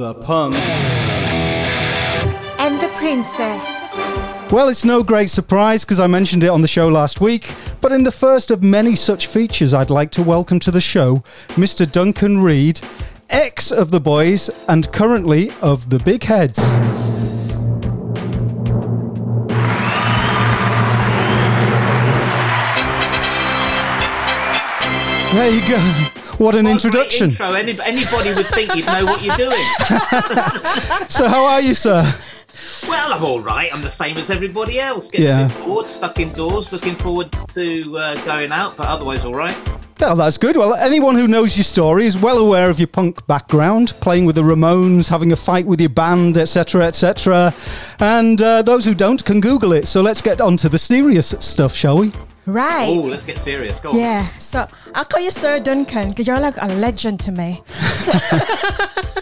The 0.00 0.14
Punk. 0.14 0.54
And 2.58 2.80
the 2.80 2.88
princess. 2.96 3.94
Well, 4.50 4.70
it's 4.70 4.82
no 4.82 5.02
great 5.02 5.28
surprise 5.28 5.84
because 5.84 6.00
I 6.00 6.06
mentioned 6.06 6.42
it 6.42 6.48
on 6.48 6.62
the 6.62 6.68
show 6.68 6.88
last 6.88 7.20
week, 7.20 7.54
but 7.82 7.92
in 7.92 8.02
the 8.04 8.10
first 8.10 8.50
of 8.50 8.62
many 8.62 8.96
such 8.96 9.26
features, 9.26 9.74
I'd 9.74 9.90
like 9.90 10.10
to 10.12 10.22
welcome 10.22 10.58
to 10.60 10.70
the 10.70 10.80
show 10.80 11.22
Mr. 11.48 11.84
Duncan 11.84 12.40
Reid, 12.40 12.80
ex 13.28 13.70
of 13.70 13.90
the 13.90 14.00
boys 14.00 14.48
and 14.68 14.90
currently 14.90 15.50
of 15.60 15.90
the 15.90 15.98
Big 15.98 16.22
Heads. 16.22 16.80
There 25.34 25.50
you 25.50 25.68
go. 25.68 26.19
What 26.40 26.54
an 26.54 26.64
What 26.64 26.82
a 26.82 26.88
great 26.88 27.02
introduction. 27.04 27.30
Intro. 27.30 27.52
Any, 27.52 27.78
anybody 27.82 28.32
would 28.32 28.46
think 28.46 28.74
you'd 28.74 28.86
know 28.86 29.04
what 29.04 29.22
you're 29.22 29.36
doing. 29.36 29.66
So, 31.10 31.28
how 31.28 31.44
are 31.44 31.60
you, 31.60 31.74
sir? 31.74 32.02
Well, 32.88 33.12
I'm 33.12 33.22
all 33.22 33.42
right. 33.42 33.68
I'm 33.70 33.82
the 33.82 33.90
same 33.90 34.16
as 34.16 34.30
everybody 34.30 34.80
else. 34.80 35.10
Getting 35.10 35.26
Yeah. 35.26 35.48
bored, 35.64 35.84
stuck 35.86 36.18
indoors, 36.18 36.72
looking 36.72 36.94
forward 36.94 37.30
to 37.52 37.98
uh, 37.98 38.14
going 38.24 38.52
out, 38.52 38.74
but 38.78 38.86
otherwise 38.86 39.26
all 39.26 39.34
right. 39.34 39.54
Well, 40.00 40.16
that's 40.16 40.38
good. 40.38 40.56
Well, 40.56 40.74
anyone 40.76 41.14
who 41.14 41.28
knows 41.28 41.58
your 41.58 41.64
story 41.64 42.06
is 42.06 42.16
well 42.16 42.38
aware 42.38 42.70
of 42.70 42.78
your 42.78 42.86
punk 42.88 43.26
background, 43.26 43.92
playing 44.00 44.24
with 44.24 44.36
the 44.36 44.42
Ramones, 44.42 45.08
having 45.10 45.32
a 45.32 45.36
fight 45.36 45.66
with 45.66 45.78
your 45.78 45.90
band, 45.90 46.38
etc., 46.38 46.86
etc. 46.86 47.52
And 47.98 48.40
uh, 48.40 48.62
those 48.62 48.86
who 48.86 48.94
don't 48.94 49.22
can 49.26 49.42
Google 49.42 49.74
it. 49.74 49.86
So 49.86 50.00
let's 50.00 50.22
get 50.22 50.40
on 50.40 50.56
to 50.58 50.70
the 50.70 50.78
serious 50.78 51.34
stuff, 51.40 51.74
shall 51.74 51.98
we? 51.98 52.12
Right. 52.46 52.88
Oh, 52.88 53.02
let's 53.02 53.24
get 53.24 53.38
serious. 53.38 53.80
Go 53.80 53.90
on. 53.90 53.98
Yeah, 53.98 54.26
so 54.34 54.66
I'll 54.94 55.04
call 55.04 55.20
you 55.20 55.30
Sir 55.30 55.60
Duncan 55.60 56.10
because 56.10 56.26
you're 56.26 56.40
like 56.40 56.56
a 56.58 56.66
legend 56.66 57.20
to 57.20 57.32
me. 57.32 57.62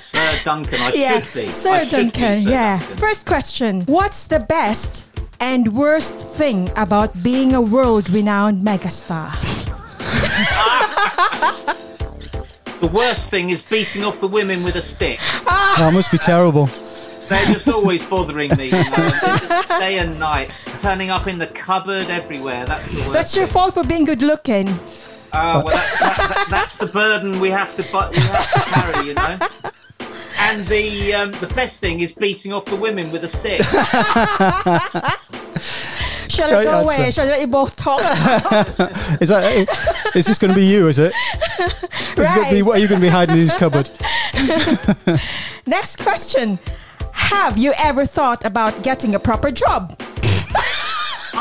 Sir 0.05 0.39
Duncan, 0.45 0.81
I 0.81 0.93
yeah, 0.95 1.21
should 1.21 1.35
be. 1.35 1.51
Sir 1.51 1.71
I 1.71 1.85
should 1.85 1.91
be 1.91 1.97
Duncan. 2.11 2.45
Sir 2.45 2.51
yeah. 2.51 2.79
Duncan. 2.79 2.97
First 2.97 3.27
question: 3.27 3.83
What's 3.83 4.25
the 4.27 4.41
best 4.41 5.05
and 5.41 5.75
worst 5.75 6.17
thing 6.17 6.71
about 6.77 7.23
being 7.23 7.55
a 7.55 7.61
world-renowned 7.61 8.61
megastar? 8.61 9.35
The 12.81 12.87
worst 12.87 13.29
thing 13.29 13.51
is 13.51 13.61
beating 13.61 14.05
off 14.05 14.21
the 14.21 14.29
women 14.29 14.63
with 14.63 14.77
a 14.77 14.81
stick. 14.81 15.19
Ah. 15.21 15.75
That 15.79 15.93
must 15.93 16.13
be 16.13 16.19
terrible. 16.19 16.67
They're 17.29 17.45
just 17.47 17.69
always 17.69 18.05
bothering 18.05 18.57
me, 18.57 18.67
you 18.67 18.71
know, 18.71 19.63
day 19.81 19.99
and 19.99 20.19
night. 20.21 20.53
Turning 20.79 21.11
up 21.11 21.27
in 21.27 21.39
the 21.39 21.47
cupboard 21.49 22.09
everywhere. 22.09 22.65
That's 22.65 22.89
the 22.93 22.99
worst. 23.01 23.13
That's 23.13 23.37
your 23.37 23.47
fault 23.49 23.75
for 23.75 23.85
being 23.85 24.05
good-looking. 24.05 24.69
Uh, 25.33 25.61
well, 25.65 25.75
that's, 25.77 25.99
that, 25.99 26.17
that, 26.17 26.47
that's 26.49 26.77
the 26.77 26.87
burden 26.87 27.41
we 27.41 27.51
have 27.51 27.75
to 27.77 27.83
bu- 27.83 28.11
we 28.11 28.17
have 28.19 28.53
to 28.53 28.61
carry, 28.71 29.09
you 29.09 29.15
know. 29.15 29.39
And 30.41 30.65
the 30.69 31.13
um, 31.15 31.33
the 31.33 31.49
best 31.49 31.81
thing 31.81 32.01
is 32.01 32.13
beating 32.13 32.53
off 32.53 32.65
the 32.65 32.77
women 32.77 33.11
with 33.13 33.25
a 33.25 33.29
stick. 33.29 33.61
Shall 36.31 36.49
I 36.51 36.55
Great 36.55 36.65
go 36.65 36.71
answer. 36.79 36.85
away? 36.85 37.11
Shall 37.11 37.27
I 37.27 37.31
let 37.31 37.41
you 37.41 37.47
both 37.49 37.75
talk? 37.75 38.01
Is 39.21 39.29
that? 39.31 39.67
Is 40.15 40.27
this 40.27 40.39
going 40.39 40.53
to 40.53 40.59
be 40.59 40.65
you? 40.67 40.87
Is 40.87 40.99
it? 41.01 41.13
Is 41.59 41.83
it 41.83 42.17
gonna 42.17 42.51
be- 42.51 42.57
Right. 42.63 42.65
what 42.65 42.77
are 42.77 42.81
you 42.81 42.87
going 42.89 43.01
to 43.01 43.07
be 43.07 43.11
hiding 43.11 43.35
in 43.35 43.41
his 43.43 43.53
cupboard? 43.55 43.91
Next 45.67 45.97
question: 46.03 46.59
Have 47.13 47.59
you 47.59 47.73
ever 47.77 48.07
thought 48.07 48.45
about 48.45 48.83
getting 48.85 49.15
a 49.17 49.19
proper 49.19 49.51
job? 49.51 49.99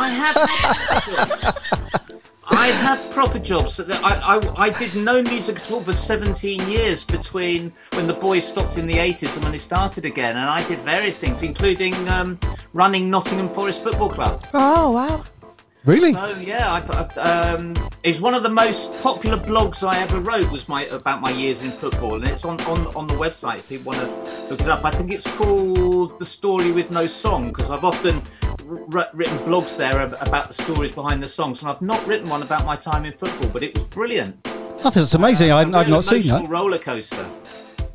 I 0.08 0.10
have 0.10 0.36
had 0.36 1.04
jobs. 1.06 1.60
I 2.50 2.68
have 2.68 3.12
proper 3.12 3.40
jobs. 3.40 3.80
I, 3.80 3.92
I, 3.94 4.54
I 4.56 4.70
did 4.70 4.96
no 4.96 5.22
music 5.22 5.58
at 5.58 5.70
all 5.70 5.82
for 5.82 5.92
17 5.92 6.70
years 6.70 7.04
between 7.04 7.74
when 7.92 8.08
the 8.08 8.14
boys 8.14 8.48
stopped 8.48 8.78
in 8.78 8.88
the 8.88 8.94
80s 8.94 9.36
and 9.36 9.44
when 9.44 9.52
they 9.52 9.58
started 9.58 10.06
again. 10.06 10.38
And 10.38 10.50
I 10.50 10.66
did 10.66 10.80
various 10.80 11.20
things, 11.20 11.44
including 11.44 11.94
um, 12.10 12.40
running 12.72 13.10
Nottingham 13.10 13.50
Forest 13.50 13.84
Football 13.84 14.10
Club. 14.10 14.42
Oh 14.54 14.92
wow! 14.92 15.26
Really? 15.84 16.14
So 16.14 16.38
yeah, 16.38 16.72
I, 16.72 16.80
I, 17.18 17.52
um, 17.52 17.74
it's 18.04 18.20
one 18.20 18.34
of 18.34 18.44
the 18.44 18.50
most 18.50 18.98
popular 19.02 19.38
blogs 19.38 19.88
I 19.88 20.00
ever 20.00 20.20
wrote 20.20 20.50
was 20.52 20.68
my 20.70 20.84
about 20.86 21.22
my 21.22 21.32
years 21.32 21.62
in 21.62 21.72
football, 21.72 22.16
and 22.16 22.28
it's 22.28 22.46
on 22.46 22.60
on, 22.62 22.88
on 22.96 23.08
the 23.08 23.14
website. 23.14 23.58
If 23.58 23.70
people 23.70 23.92
want 23.92 24.00
to 24.00 24.50
look 24.50 24.62
it 24.62 24.70
up, 24.70 24.86
I 24.86 24.92
think 24.92 25.12
it's 25.12 25.28
called 25.36 26.18
"The 26.18 26.26
Story 26.26 26.72
with 26.72 26.92
No 26.92 27.08
Song" 27.08 27.50
because 27.50 27.70
I've 27.72 27.84
often 27.84 28.22
r- 28.44 28.47
written 28.68 29.38
blogs 29.40 29.78
there 29.78 30.02
about 30.02 30.48
the 30.48 30.54
stories 30.54 30.92
behind 30.92 31.24
the 31.24 31.28
songs, 31.28 31.62
and 31.62 31.70
I've 31.70 31.82
not 31.82 32.06
written 32.06 32.30
one 32.30 32.42
about 32.42 32.66
my 32.66 32.76
time 32.76 33.06
in 33.06 33.14
football, 33.14 33.50
but 33.52 33.64
it 33.64 33.74
was 33.76 33.86
brilliant. 33.86 34.36
I 34.46 34.90
think 34.90 34.98
it's 34.98 35.14
amazing. 35.14 35.52
I've 35.52 35.90
not 35.90 36.04
seen 36.04 36.28
that. 36.28 36.48
roller 36.50 36.78
coaster. 36.78 37.28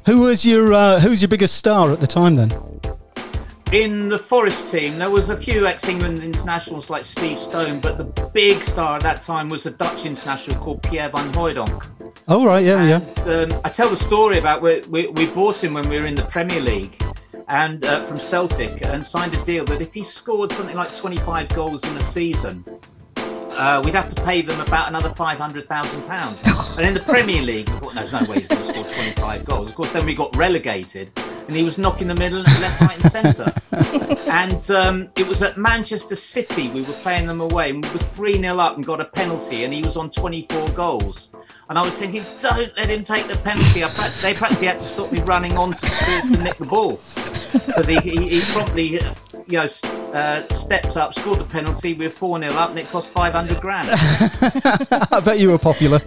Who 0.07 0.23
was 0.23 0.45
your 0.45 0.73
uh, 0.73 1.01
Who 1.01 1.11
was 1.11 1.23
your 1.23 1.29
biggest 1.29 1.57
star 1.57 1.93
at 1.93 2.01
the 2.01 2.07
time 2.07 2.35
then? 2.35 2.53
In 3.71 4.11
the 4.11 4.19
Forest 4.19 4.71
team, 4.71 4.99
there 4.99 5.09
was 5.09 5.31
a 5.31 5.37
few 5.37 5.67
ex-England 5.67 6.23
internationals 6.23 6.91
like 6.91 7.05
Steve 7.07 7.39
Stone, 7.39 7.81
but 7.81 7.97
the 7.97 8.05
big 8.35 8.63
star 8.63 8.97
at 8.97 9.03
that 9.03 9.23
time 9.23 9.49
was 9.49 9.65
a 9.65 9.71
Dutch 9.71 10.05
international 10.05 10.63
called 10.63 10.83
Pierre 10.83 11.09
van 11.09 11.33
Hooydonk. 11.33 11.87
Oh 12.29 12.45
right, 12.45 12.65
yeah, 12.65 12.85
yeah. 12.85 13.33
Um, 13.33 13.61
I 13.65 13.71
tell 13.71 13.89
the 13.89 13.97
story 13.97 14.39
about 14.39 14.61
we, 14.61 14.81
we, 14.89 15.07
we 15.09 15.27
bought 15.27 15.63
him 15.65 15.73
when 15.75 15.89
we 15.89 15.99
were 15.99 16.07
in 16.07 16.15
the 16.15 16.25
Premier 16.25 16.61
League 16.61 17.03
and 17.49 17.85
uh, 17.85 18.05
from 18.05 18.19
Celtic 18.19 18.85
and 18.87 19.05
signed 19.05 19.35
a 19.35 19.45
deal 19.45 19.65
that 19.67 19.81
if 19.81 19.93
he 19.93 20.03
scored 20.03 20.53
something 20.53 20.77
like 20.77 20.95
25 20.95 21.49
goals 21.51 21.85
in 21.85 21.97
a 21.97 22.01
season, 22.01 22.65
uh, 23.57 23.83
we'd 23.85 23.95
have 23.95 24.09
to 24.15 24.23
pay 24.23 24.43
them 24.43 24.61
about 24.61 24.89
another 24.89 25.11
£500,000. 25.11 26.77
and 26.79 26.87
in 26.87 26.95
the 26.95 27.01
Premier 27.01 27.43
League, 27.43 27.69
thought, 27.69 27.95
there's 27.95 28.13
no 28.13 28.25
way 28.25 28.39
he's 28.39 28.47
going 28.47 28.63
to 28.63 28.69
score 28.69 28.85
25 28.85 29.45
goals. 29.45 29.69
Of 29.71 29.75
course, 29.75 29.93
then 29.93 30.07
we 30.07 30.15
got 30.15 30.35
relegated 30.37 31.13
and 31.49 31.57
he 31.57 31.65
was 31.65 31.79
knocking 31.79 32.09
the 32.09 32.15
middle 32.15 32.39
and 32.39 32.61
left, 32.61 32.81
right, 32.81 32.95
and 32.95 33.13
centre. 33.13 33.53
and 34.31 34.71
um, 34.71 35.11
it 35.17 35.27
was 35.27 35.43
at 35.43 35.57
Manchester 35.57 36.17
City. 36.17 36.69
We 36.69 36.83
were 36.83 36.93
playing 36.95 37.27
them 37.27 37.41
away, 37.41 37.71
and 37.71 37.85
we 37.85 37.91
were 37.91 37.99
three 37.99 38.41
0 38.41 38.59
up 38.59 38.77
and 38.77 38.87
got 38.87 39.01
a 39.01 39.05
penalty, 39.05 39.65
and 39.65 39.73
he 39.73 39.83
was 39.83 39.97
on 39.97 40.11
24 40.11 40.69
goals. 40.69 41.33
And 41.69 41.79
I 41.79 41.85
was 41.85 41.95
thinking, 41.99 42.25
don't 42.39 42.75
let 42.77 42.89
him 42.89 43.05
take 43.05 43.29
the 43.29 43.37
penalty. 43.39 43.85
I, 43.85 43.89
prac- 43.89 44.13
they 44.15 44.35
practically 44.35 44.67
had 44.67 44.81
to 44.81 44.87
stop 44.87 45.13
me 45.13 45.21
running 45.23 45.57
on 45.57 45.73
to, 45.73 45.87
to, 45.87 46.37
to 46.37 46.43
nick 46.43 46.57
the 46.57 46.67
ball 46.67 47.01
because 47.53 47.87
he, 47.87 47.99
he, 47.99 48.29
he 48.29 48.41
promptly, 48.53 49.01
uh, 49.01 49.15
you 49.47 49.59
know, 49.59 49.67
uh, 50.13 50.47
stepped 50.53 50.97
up, 50.97 51.15
scored 51.15 51.39
the 51.39 51.45
penalty. 51.45 51.95
We 51.95 52.07
were 52.07 52.11
four 52.11 52.39
0 52.39 52.53
up, 52.55 52.71
and 52.71 52.79
it 52.79 52.89
cost 52.89 53.11
500 53.11 53.61
grand. 53.61 53.89
I 55.11 55.21
bet 55.25 55.39
you 55.39 55.51
were 55.51 55.59
popular. 55.59 56.01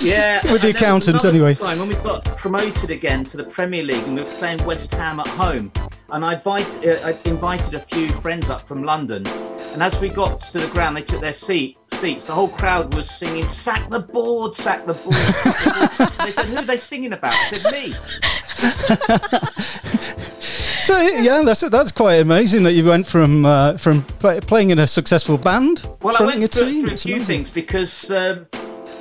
Yeah, 0.00 0.40
With 0.50 0.62
the 0.62 0.68
and 0.68 0.76
there 0.78 0.92
was 0.92 1.08
accountant, 1.08 1.24
anyway. 1.24 1.54
Time 1.54 1.78
when 1.78 1.88
we 1.88 1.94
got 1.96 2.24
promoted 2.36 2.90
again 2.90 3.24
to 3.26 3.36
the 3.36 3.44
Premier 3.44 3.82
League 3.82 4.04
and 4.04 4.16
we 4.16 4.22
were 4.22 4.30
playing 4.38 4.64
West 4.64 4.92
Ham 4.94 5.20
at 5.20 5.26
home, 5.28 5.72
and 6.10 6.24
I 6.24 6.34
invite, 6.34 6.86
uh, 6.86 6.98
I 7.04 7.16
invited 7.28 7.74
a 7.74 7.80
few 7.80 8.08
friends 8.08 8.50
up 8.50 8.66
from 8.66 8.82
London, 8.82 9.26
and 9.72 9.82
as 9.82 10.00
we 10.00 10.08
got 10.08 10.40
to 10.40 10.58
the 10.58 10.68
ground, 10.68 10.96
they 10.96 11.02
took 11.02 11.20
their 11.20 11.32
seat 11.32 11.78
seats. 11.88 12.24
The 12.24 12.32
whole 12.32 12.48
crowd 12.48 12.94
was 12.94 13.08
singing, 13.10 13.46
"Sack 13.46 13.88
the 13.88 14.00
board, 14.00 14.54
sack 14.54 14.86
the 14.86 14.94
board." 14.94 15.14
sack 15.14 15.54
the 15.54 16.04
board." 16.04 16.12
they 16.26 16.32
said, 16.32 16.46
"Who 16.46 16.56
are 16.56 16.62
they 16.62 16.76
singing 16.76 17.12
about?" 17.12 17.34
I 17.34 17.56
said, 17.56 17.72
"Me." 17.72 17.94
So 20.84 21.00
yeah, 21.00 21.42
that's 21.42 21.60
that's 21.70 21.92
quite 21.92 22.16
amazing 22.20 22.62
that 22.64 22.74
you 22.74 22.84
went 22.84 23.06
from 23.06 23.46
uh, 23.46 23.78
from 23.78 24.02
play, 24.20 24.38
playing 24.40 24.68
in 24.68 24.78
a 24.80 24.86
successful 24.86 25.38
band, 25.38 25.88
Well, 26.02 26.14
I 26.18 26.26
went 26.26 26.44
a 26.44 26.48
through, 26.48 26.66
team. 26.66 26.84
through 26.84 26.94
a 26.94 26.96
few 26.98 27.14
amazing. 27.16 27.24
things 27.36 27.50
because 27.50 28.10
um, 28.10 28.46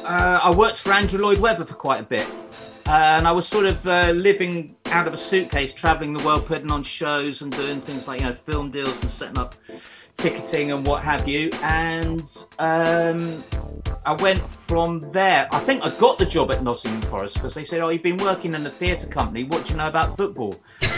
uh, 0.06 0.40
I 0.44 0.56
worked 0.56 0.80
for 0.80 0.94
Andrew 0.94 1.20
Lloyd 1.20 1.40
Webber 1.40 1.66
for 1.66 1.74
quite 1.74 2.00
a 2.00 2.04
bit. 2.04 2.26
Uh, 2.86 2.92
and 3.18 3.28
I 3.28 3.34
was 3.34 3.46
sort 3.46 3.66
of 3.66 3.86
uh, 3.86 4.12
living 4.12 4.76
out 4.88 5.08
of 5.08 5.14
a 5.14 5.18
suitcase, 5.18 5.74
traveling 5.74 6.14
the 6.14 6.24
world, 6.24 6.46
putting 6.46 6.72
on 6.72 6.84
shows 6.84 7.42
and 7.42 7.52
doing 7.52 7.82
things 7.82 8.08
like, 8.08 8.22
you 8.22 8.28
know, 8.28 8.34
film 8.34 8.72
deals 8.72 9.02
and 9.02 9.12
setting 9.12 9.38
up 9.38 9.56
ticketing 10.16 10.72
and 10.72 10.86
what 10.86 11.04
have 11.04 11.28
you. 11.28 11.50
And 11.64 12.22
um, 12.60 13.44
I 14.06 14.14
went 14.14 14.40
from 14.50 15.10
there. 15.12 15.48
I 15.52 15.60
think 15.60 15.86
I 15.86 15.90
got 15.98 16.18
the 16.18 16.26
job 16.26 16.52
at 16.52 16.64
Nottingham 16.64 17.02
Forest 17.10 17.36
because 17.36 17.54
they 17.54 17.64
said, 17.64 17.82
"Oh, 17.82 17.90
you've 17.90 18.04
been 18.04 18.18
working 18.18 18.54
in 18.54 18.66
a 18.66 18.70
theatre 18.70 19.08
company. 19.08 19.44
What 19.44 19.66
do 19.66 19.72
you 19.74 19.78
know 19.78 19.88
about 19.88 20.16
football?" 20.16 20.56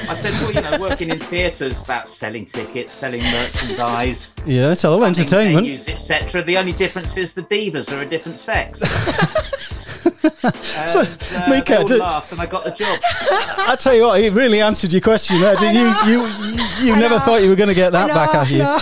I 0.10 0.14
said, 0.14 0.34
"Well, 0.42 0.52
you 0.52 0.62
know, 0.62 0.78
working 0.80 1.10
in 1.10 1.20
theatres 1.20 1.82
about 1.82 2.08
selling 2.08 2.46
tickets, 2.46 2.94
selling 2.94 3.22
merchandise, 3.24 4.34
Yeah, 4.46 4.72
it's 4.72 4.86
all 4.86 5.04
entertainment. 5.04 5.68
etc. 5.90 6.44
The 6.44 6.58
only 6.58 6.74
difference 6.74 7.18
is 7.18 7.34
the 7.34 7.44
divas 7.44 7.92
are 7.96 8.02
a 8.02 8.06
different 8.06 8.38
sex." 8.38 8.82
and, 10.44 10.56
So, 10.88 11.02
uh, 11.02 11.50
Mika, 11.50 11.72
they 11.74 11.78
all 11.78 11.84
did- 11.86 12.00
laughed, 12.00 12.32
and 12.32 12.42
I 12.42 12.46
got 12.46 12.64
the 12.64 12.72
job. 12.72 13.00
I 13.04 13.76
tell 13.80 13.96
you 13.96 14.04
what, 14.04 14.20
it 14.22 14.34
really 14.34 14.62
answered 14.62 14.92
your 14.92 15.02
question 15.02 15.40
there. 15.42 15.56
Did 15.56 15.76
you? 15.76 15.88
You 16.12 16.26
you, 16.28 16.64
you 16.88 16.96
never 16.96 17.16
know. 17.16 17.26
thought 17.26 17.42
you 17.44 17.50
were 17.50 17.56
going 17.56 17.70
to 17.70 17.76
get 17.76 17.92
that 17.92 18.10
I 18.12 18.14
back, 18.14 18.34
know, 18.34 18.40
have 18.40 18.52
you? 18.52 18.58
no. 18.60 18.80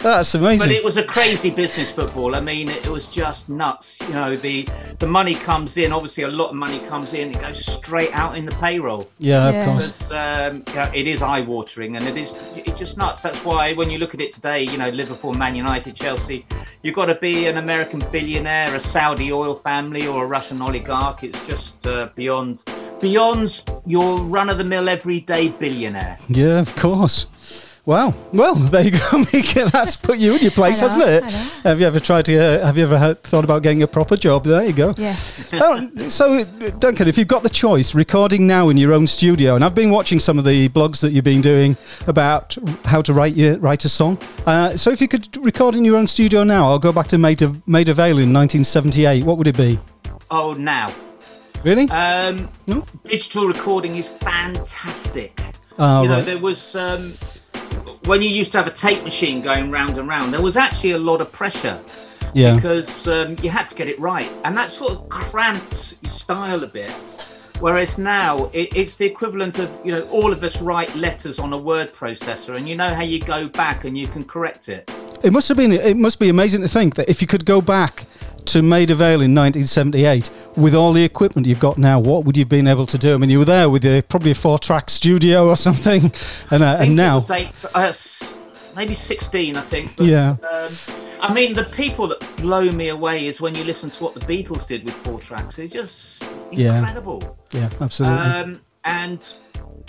That's 0.00 0.34
amazing. 0.34 0.66
But 0.68 0.74
it 0.74 0.82
was 0.84 0.96
a 0.96 1.02
crazy 1.04 1.50
business 1.50 1.90
football. 1.92 2.34
I 2.36 2.40
mean, 2.40 2.68
it 2.68 2.86
was 2.86 3.06
just 3.06 3.48
nuts. 3.48 4.00
You 4.02 4.14
know, 4.14 4.36
the 4.36 4.66
the 4.98 5.06
money 5.06 5.34
comes 5.34 5.76
in. 5.76 5.92
Obviously, 5.92 6.24
a 6.24 6.28
lot 6.28 6.50
of 6.50 6.56
money 6.56 6.80
comes 6.80 7.14
in. 7.14 7.30
It 7.30 7.40
goes 7.40 7.64
straight 7.64 8.12
out 8.12 8.36
in 8.36 8.44
the 8.44 8.52
payroll. 8.56 9.08
yeah, 9.18 9.50
Yeah. 9.50 9.60
of 9.60 9.66
course. 9.80 10.10
Um, 10.10 10.62
you 10.68 10.74
know, 10.74 10.90
it 10.94 11.06
is 11.06 11.22
eye 11.22 11.40
watering 11.40 11.96
and 11.96 12.06
it 12.06 12.16
is 12.16 12.34
it's 12.56 12.78
just 12.78 12.98
nuts. 12.98 13.22
That's 13.22 13.44
why 13.44 13.72
when 13.74 13.90
you 13.90 13.98
look 13.98 14.14
at 14.14 14.20
it 14.20 14.32
today, 14.32 14.62
you 14.62 14.78
know, 14.78 14.90
Liverpool, 14.90 15.34
Man 15.34 15.54
United, 15.54 15.94
Chelsea, 15.94 16.44
you've 16.82 16.94
got 16.94 17.06
to 17.06 17.14
be 17.16 17.46
an 17.46 17.58
American 17.58 18.00
billionaire, 18.12 18.74
a 18.74 18.80
Saudi 18.80 19.32
oil 19.32 19.54
family, 19.54 20.06
or 20.06 20.24
a 20.24 20.26
Russian 20.26 20.60
oligarch. 20.62 21.22
It's 21.24 21.46
just 21.46 21.86
uh, 21.86 22.08
beyond 22.14 22.64
beyond 23.00 23.62
your 23.86 24.18
run 24.20 24.48
of 24.50 24.58
the 24.58 24.64
mill 24.64 24.88
everyday 24.88 25.48
billionaire. 25.48 26.18
Yeah, 26.28 26.58
of 26.58 26.74
course. 26.74 27.26
Wow. 27.88 28.12
Well, 28.34 28.54
there 28.70 28.82
you 28.82 28.90
go, 28.90 29.24
Mika. 29.32 29.64
That's 29.70 29.96
put 29.96 30.18
you 30.18 30.34
in 30.34 30.42
your 30.42 30.50
place, 30.50 30.82
know, 30.82 30.88
hasn't 30.88 31.08
it? 31.08 31.24
Have 31.64 31.80
you 31.80 31.86
ever 31.86 31.98
tried 31.98 32.26
to? 32.26 32.36
Uh, 32.36 32.66
have 32.66 32.76
you 32.76 32.84
ever 32.84 32.98
had, 32.98 33.22
thought 33.22 33.44
about 33.44 33.62
getting 33.62 33.82
a 33.82 33.86
proper 33.86 34.14
job? 34.14 34.44
There 34.44 34.62
you 34.62 34.74
go. 34.74 34.92
Yeah. 34.98 35.16
oh, 35.54 35.88
so, 36.08 36.44
Duncan, 36.80 37.08
if 37.08 37.16
you've 37.16 37.28
got 37.28 37.44
the 37.44 37.48
choice, 37.48 37.94
recording 37.94 38.46
now 38.46 38.68
in 38.68 38.76
your 38.76 38.92
own 38.92 39.06
studio, 39.06 39.54
and 39.54 39.64
I've 39.64 39.74
been 39.74 39.88
watching 39.88 40.20
some 40.20 40.38
of 40.38 40.44
the 40.44 40.68
blogs 40.68 41.00
that 41.00 41.12
you've 41.12 41.24
been 41.24 41.40
doing 41.40 41.78
about 42.06 42.58
how 42.84 43.00
to 43.00 43.14
write 43.14 43.34
your, 43.36 43.56
write 43.56 43.86
a 43.86 43.88
song. 43.88 44.18
Uh, 44.44 44.76
so, 44.76 44.90
if 44.90 45.00
you 45.00 45.08
could 45.08 45.34
record 45.42 45.74
in 45.74 45.82
your 45.82 45.96
own 45.96 46.08
studio 46.08 46.44
now, 46.44 46.68
I'll 46.68 46.78
go 46.78 46.92
back 46.92 47.06
to 47.06 47.16
Maida, 47.16 47.56
Maida 47.64 47.94
Vale 47.94 48.18
in 48.18 48.34
1978. 48.34 49.24
What 49.24 49.38
would 49.38 49.46
it 49.46 49.56
be? 49.56 49.80
Oh, 50.30 50.52
now. 50.52 50.92
Really? 51.64 51.88
Um, 51.88 52.50
No? 52.66 52.84
Digital 53.04 53.46
recording 53.46 53.96
is 53.96 54.10
fantastic. 54.10 55.40
Oh, 55.78 56.02
you 56.02 56.08
know, 56.08 56.16
right. 56.16 56.24
there 56.26 56.38
was 56.38 56.74
um, 56.74 57.12
when 58.04 58.22
you 58.22 58.28
used 58.28 58.52
to 58.52 58.58
have 58.58 58.66
a 58.66 58.72
tape 58.72 59.02
machine 59.04 59.40
going 59.40 59.70
round 59.70 59.98
and 59.98 60.08
round. 60.08 60.32
There 60.32 60.42
was 60.42 60.56
actually 60.56 60.92
a 60.92 60.98
lot 60.98 61.20
of 61.20 61.32
pressure 61.32 61.80
yeah. 62.34 62.54
because 62.54 63.08
um, 63.08 63.36
you 63.42 63.50
had 63.50 63.68
to 63.68 63.74
get 63.74 63.88
it 63.88 63.98
right, 63.98 64.30
and 64.44 64.56
that 64.56 64.70
sort 64.70 64.92
of 64.92 65.08
cramped 65.08 65.96
your 66.02 66.10
style 66.10 66.62
a 66.62 66.66
bit. 66.66 66.90
Whereas 67.60 67.98
now 67.98 68.50
it, 68.52 68.74
it's 68.76 68.96
the 68.96 69.06
equivalent 69.06 69.58
of 69.58 69.68
you 69.84 69.92
know 69.92 70.02
all 70.08 70.32
of 70.32 70.42
us 70.44 70.60
write 70.60 70.94
letters 70.94 71.38
on 71.38 71.52
a 71.52 71.58
word 71.58 71.92
processor, 71.92 72.56
and 72.56 72.68
you 72.68 72.76
know 72.76 72.94
how 72.94 73.02
you 73.02 73.18
go 73.18 73.48
back 73.48 73.84
and 73.84 73.98
you 73.98 74.06
can 74.06 74.24
correct 74.24 74.68
it. 74.68 74.90
It 75.22 75.32
must 75.32 75.48
have 75.48 75.56
been. 75.56 75.72
It 75.72 75.96
must 75.96 76.20
be 76.20 76.28
amazing 76.28 76.60
to 76.62 76.68
think 76.68 76.94
that 76.94 77.08
if 77.08 77.20
you 77.20 77.26
could 77.26 77.44
go 77.44 77.60
back 77.60 78.06
to 78.48 78.62
Maida 78.62 78.94
Vale 78.94 79.20
in 79.22 79.34
1978 79.34 80.30
with 80.56 80.74
all 80.74 80.92
the 80.92 81.04
equipment 81.04 81.46
you've 81.46 81.60
got 81.60 81.76
now, 81.78 82.00
what 82.00 82.24
would 82.24 82.36
you 82.36 82.42
have 82.42 82.48
been 82.48 82.66
able 82.66 82.86
to 82.86 82.96
do? 82.98 83.14
I 83.14 83.16
mean, 83.18 83.30
you 83.30 83.38
were 83.38 83.44
there 83.44 83.68
with 83.68 83.84
a, 83.84 84.02
probably 84.02 84.30
a 84.30 84.34
four-track 84.34 84.88
studio 84.90 85.46
or 85.48 85.56
something, 85.56 86.10
and, 86.50 86.62
uh, 86.62 86.78
and 86.80 86.96
now, 86.96 87.22
eight, 87.30 87.50
uh, 87.74 87.92
maybe 88.74 88.94
16, 88.94 89.56
I 89.56 89.60
think. 89.60 89.96
But, 89.96 90.06
Yeah. 90.06 90.36
Um, 90.50 90.72
I 91.20 91.34
mean, 91.34 91.52
the 91.54 91.64
people 91.64 92.06
that 92.08 92.20
blow 92.36 92.70
me 92.70 92.88
away 92.88 93.26
is 93.26 93.40
when 93.40 93.54
you 93.54 93.64
listen 93.64 93.90
to 93.90 94.02
what 94.04 94.14
the 94.14 94.20
Beatles 94.20 94.66
did 94.66 94.84
with 94.84 94.94
four 94.94 95.18
tracks. 95.20 95.58
It's 95.58 95.72
just 95.72 96.24
Yeah. 96.50 96.78
incredible. 96.78 97.36
yeah, 97.52 97.68
absolutely, 97.80 98.18
Um, 98.18 98.60
and 98.84 99.26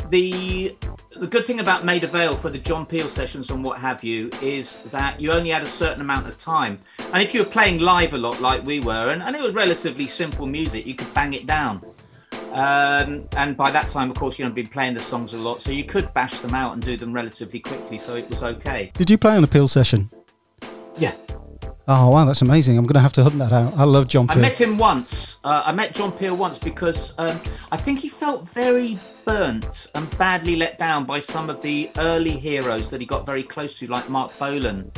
the 0.09 0.75
the 1.17 1.27
good 1.27 1.45
thing 1.45 1.59
about 1.59 1.83
Maida 1.83 2.07
Vale 2.07 2.35
for 2.35 2.49
the 2.49 2.57
John 2.57 2.85
Peel 2.85 3.09
sessions 3.09 3.49
and 3.49 3.63
what 3.63 3.79
have 3.79 4.03
you 4.03 4.29
is 4.41 4.81
that 4.91 5.19
you 5.19 5.31
only 5.31 5.49
had 5.49 5.63
a 5.63 5.67
certain 5.67 6.01
amount 6.01 6.27
of 6.27 6.37
time. 6.37 6.79
And 7.11 7.21
if 7.21 7.33
you 7.33 7.43
were 7.43 7.49
playing 7.49 7.79
live 7.79 8.13
a 8.13 8.17
lot 8.17 8.39
like 8.41 8.65
we 8.65 8.79
were, 8.79 9.09
and, 9.09 9.21
and 9.21 9.35
it 9.35 9.41
was 9.41 9.53
relatively 9.53 10.07
simple 10.07 10.45
music, 10.45 10.85
you 10.85 10.95
could 10.95 11.13
bang 11.13 11.33
it 11.33 11.45
down. 11.45 11.83
Um, 12.51 13.27
and 13.35 13.57
by 13.57 13.69
that 13.71 13.87
time, 13.87 14.09
of 14.09 14.17
course, 14.17 14.39
you 14.39 14.45
know, 14.45 14.51
been 14.51 14.67
playing 14.67 14.93
the 14.93 14.99
songs 14.99 15.33
a 15.33 15.37
lot, 15.37 15.61
so 15.61 15.71
you 15.71 15.83
could 15.83 16.13
bash 16.13 16.39
them 16.39 16.53
out 16.53 16.73
and 16.73 16.81
do 16.81 16.95
them 16.95 17.11
relatively 17.11 17.59
quickly, 17.59 17.97
so 17.97 18.15
it 18.15 18.29
was 18.29 18.43
okay. 18.43 18.91
did 18.95 19.09
you 19.09 19.17
play 19.17 19.35
on 19.35 19.43
a 19.43 19.47
Peel 19.47 19.67
session? 19.67 20.09
Yeah. 20.97 21.13
Oh 21.91 22.09
wow, 22.09 22.23
that's 22.23 22.43
amazing! 22.43 22.77
I'm 22.77 22.85
going 22.85 22.93
to 22.93 22.99
have 22.99 23.13
to 23.13 23.23
hunt 23.23 23.39
that 23.39 23.51
out. 23.51 23.75
I 23.75 23.83
love 23.83 24.07
John 24.07 24.27
I 24.29 24.35
met 24.35 24.61
him 24.61 24.77
once. 24.77 25.39
Uh, 25.43 25.63
I 25.65 25.71
met 25.71 25.95
John 25.95 26.11
Peel 26.11 26.37
once 26.37 26.59
because 26.59 27.17
um, 27.17 27.41
I 27.71 27.77
think 27.77 27.97
he 27.97 28.09
felt 28.09 28.47
very 28.47 28.99
burnt 29.25 29.87
and 29.95 30.17
badly 30.19 30.55
let 30.55 30.77
down 30.77 31.05
by 31.05 31.17
some 31.17 31.49
of 31.49 31.63
the 31.63 31.89
early 31.97 32.37
heroes 32.37 32.91
that 32.91 33.01
he 33.01 33.07
got 33.07 33.25
very 33.25 33.41
close 33.41 33.73
to, 33.79 33.87
like 33.87 34.07
Marc 34.07 34.37
Bolan 34.37 34.91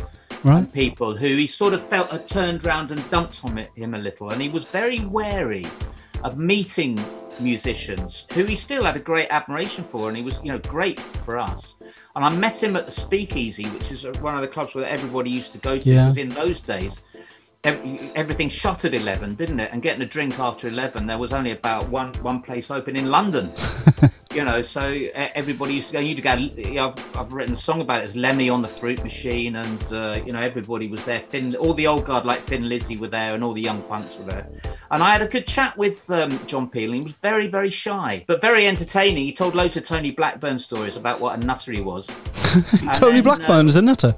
right? 0.43 0.57
and 0.57 0.73
people 0.73 1.15
who 1.15 1.27
he 1.27 1.47
sort 1.47 1.73
of 1.73 1.81
felt 1.81 2.09
had 2.11 2.27
turned 2.27 2.65
round 2.65 2.91
and 2.91 3.09
dumped 3.09 3.45
on 3.45 3.55
him 3.75 3.93
a 3.93 3.97
little. 3.97 4.31
And 4.31 4.41
he 4.41 4.49
was 4.49 4.65
very 4.65 4.99
wary 4.99 5.65
of 6.25 6.38
meeting 6.38 6.97
musicians 7.39 8.28
who 8.33 8.44
he 8.44 8.56
still 8.56 8.83
had 8.83 8.95
a 8.95 9.00
great 9.00 9.28
admiration 9.30 9.83
for 9.83 10.07
and 10.07 10.18
he 10.18 10.24
was 10.24 10.39
you 10.44 10.51
know 10.51 10.60
great 10.60 11.00
for 11.00 11.38
us. 11.38 11.75
And 12.16 12.25
i 12.25 12.30
met 12.30 12.62
him 12.62 12.75
at 12.75 12.86
the 12.86 12.92
speakeasy 12.92 13.66
which 13.69 13.92
is 13.92 14.06
one 14.19 14.36
of 14.36 14.42
the 14.42 14.48
clubs 14.48 14.75
where 14.75 14.86
everybody 14.86 15.30
used 15.30 15.51
to 15.54 15.57
go 15.57 15.78
to. 15.78 15.89
Yeah. 15.89 16.04
because 16.04 16.18
in 16.18 16.30
those 16.30 16.62
days 16.62 17.01
everything 17.63 18.50
shut 18.50 18.86
at 18.86 18.94
11 18.94 19.36
didn't 19.36 19.60
it? 19.60 19.69
And 19.72 19.81
getting 19.81 20.02
a 20.02 20.06
drink 20.06 20.40
after 20.40 20.68
11 20.68 21.06
there 21.06 21.18
was 21.18 21.31
only 21.34 21.52
about 21.52 21.88
one 21.90 22.13
one 22.22 22.42
place 22.42 22.72
open 22.72 22.96
in 22.96 23.10
london. 23.10 23.52
You 24.34 24.46
know 24.46 24.62
so 24.62 24.84
everybody 25.13 25.74
used 25.74 25.88
to 25.88 25.94
go 25.96 26.00
you'd 26.00 26.24
go 26.24 26.36
you 26.36 26.75
know, 26.75 26.88
I've, 26.88 27.18
I've 27.18 27.34
written 27.34 27.54
a 27.54 27.58
song 27.58 27.81
about 27.81 28.00
it 28.00 28.06
as 28.06 28.16
lemmy 28.16 28.50
on 28.50 28.62
the 28.62 28.68
fruit 28.69 29.04
machine 29.04 29.58
and 29.58 29.84
uh, 29.92 30.22
you 30.25 30.31
know 30.31 30.40
everybody 30.40 30.88
was 30.88 31.04
there. 31.04 31.19
Finn 31.19 31.54
all 31.58 31.74
the 31.74 31.86
old 31.86 32.06
guard 32.06 32.24
like 32.24 32.40
Thin 32.40 32.69
Lizzy 32.69 32.96
were 32.96 33.10
there 33.10 33.36
and 33.36 33.44
all 33.44 33.52
the 33.52 33.62
young 33.62 33.81
punks 33.84 34.18
were 34.18 34.24
there. 34.24 34.48
And 34.90 35.04
i 35.04 35.12
had 35.12 35.22
a 35.22 35.28
good 35.28 35.46
chat 35.46 35.78
with 35.78 36.10
um, 36.10 36.40
john 36.46 36.69
peel 36.69 36.94
he 36.94 37.02
was 37.02 37.12
very 37.12 37.50
very 37.50 37.69
shy 37.69 38.24
but 38.25 38.40
very 38.40 38.66
entertaining. 38.68 39.25
He 39.25 39.34
told 39.34 39.54
loads 39.54 39.75
of 39.75 39.84
tony 39.84 40.12
blackburn 40.12 40.60
stories 40.60 40.96
about 40.96 41.19
what 41.19 41.38
a 41.38 41.46
nutter 41.46 41.74
he 41.74 41.81
was. 41.81 42.08
Tony 42.96 43.16
then, 43.16 43.24
Blackburn 43.24 43.66
uh, 43.66 43.69
is 43.69 43.75
a 43.75 43.81
nutter. 43.81 44.16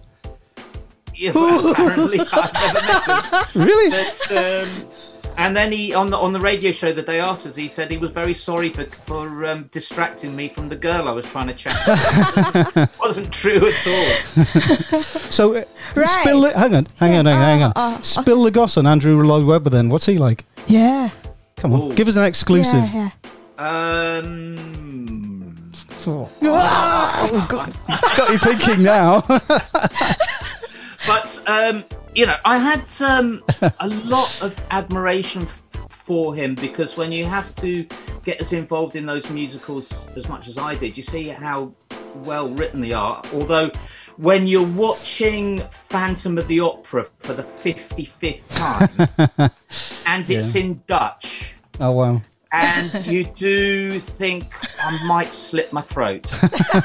yeah, 1.15 1.31
well, 1.31 1.71
apparently 1.71 2.19
i've 2.19 2.53
never 2.53 2.81
met 2.87 3.45
him 3.53 3.61
Really? 3.67 3.89
but, 3.89 4.31
um, 4.37 4.89
and 5.35 5.57
then 5.57 5.71
he 5.71 5.93
on 5.95 6.11
the 6.11 6.17
on 6.17 6.31
the 6.31 6.39
radio 6.39 6.71
show 6.71 6.91
the 6.93 7.01
day 7.01 7.19
afterwards 7.19 7.55
he 7.55 7.67
said 7.67 7.89
he 7.89 7.97
was 7.97 8.11
very 8.11 8.33
sorry 8.35 8.69
for 8.69 8.85
for 8.85 9.45
um, 9.45 9.63
distracting 9.71 10.35
me 10.35 10.47
from 10.47 10.69
the 10.69 10.75
girl 10.75 11.07
I 11.07 11.11
was 11.11 11.25
trying 11.25 11.47
to 11.47 11.53
chat. 11.55 11.73
to. 11.73 12.89
wasn't 12.99 13.33
true 13.33 13.67
at 13.73 13.87
all. 13.87 15.01
So, 15.03 15.55
uh, 15.55 15.63
Right. 15.95 16.07
spill. 16.07 16.41
The, 16.41 16.53
hang 16.57 16.75
on, 16.75 16.85
hang 16.99 17.15
on, 17.15 17.25
hang 17.25 17.35
on, 17.37 17.41
hang 17.41 17.63
on. 17.63 17.71
Uh, 17.75 17.97
uh, 17.97 18.01
spill 18.01 18.43
the 18.43 18.51
goss 18.51 18.77
on 18.77 18.85
Andrew 18.85 19.19
Lloyd 19.23 19.45
Webber. 19.45 19.71
Then, 19.71 19.89
what's 19.89 20.05
he 20.05 20.19
like? 20.19 20.45
Yeah. 20.67 21.09
Come 21.57 21.73
on, 21.73 21.81
Ooh. 21.81 21.95
give 21.95 22.07
us 22.07 22.15
an 22.15 22.25
exclusive. 22.25 22.83
Yeah, 22.93 23.09
yeah. 23.57 24.29
Um, 24.35 25.71
Oh, 26.05 26.29
got, 27.49 27.71
got 28.17 28.29
you 28.29 28.37
thinking 28.37 28.83
now. 28.83 29.21
But 31.07 31.43
um, 31.47 31.83
you 32.15 32.25
know, 32.25 32.37
I 32.45 32.57
had 32.57 32.91
um, 33.01 33.43
a 33.79 33.87
lot 33.87 34.41
of 34.41 34.59
admiration 34.71 35.43
f- 35.43 35.63
for 35.89 36.35
him 36.35 36.55
because 36.55 36.95
when 36.97 37.11
you 37.11 37.25
have 37.25 37.53
to 37.55 37.85
get 38.23 38.41
as 38.41 38.53
involved 38.53 38.95
in 38.95 39.05
those 39.05 39.29
musicals 39.29 40.07
as 40.15 40.29
much 40.29 40.47
as 40.47 40.57
I 40.57 40.75
did, 40.75 40.95
you 40.95 41.03
see 41.03 41.27
how 41.29 41.73
well 42.15 42.49
written 42.49 42.81
they 42.81 42.93
are. 42.93 43.21
Although, 43.33 43.71
when 44.17 44.45
you're 44.45 44.67
watching 44.67 45.59
Phantom 45.71 46.37
of 46.37 46.47
the 46.47 46.59
Opera 46.59 47.05
for 47.19 47.33
the 47.33 47.43
55th 47.43 48.55
time 49.27 49.49
and 50.05 50.29
it's 50.29 50.55
in 50.55 50.83
Dutch. 50.85 51.55
oh 51.79 51.91
wow. 51.91 52.21
And 52.53 53.05
you 53.07 53.23
do 53.23 53.99
think 53.99 54.53
I 54.79 55.05
might 55.07 55.33
slit 55.33 55.73
my 55.73 55.81
throat 55.81 56.31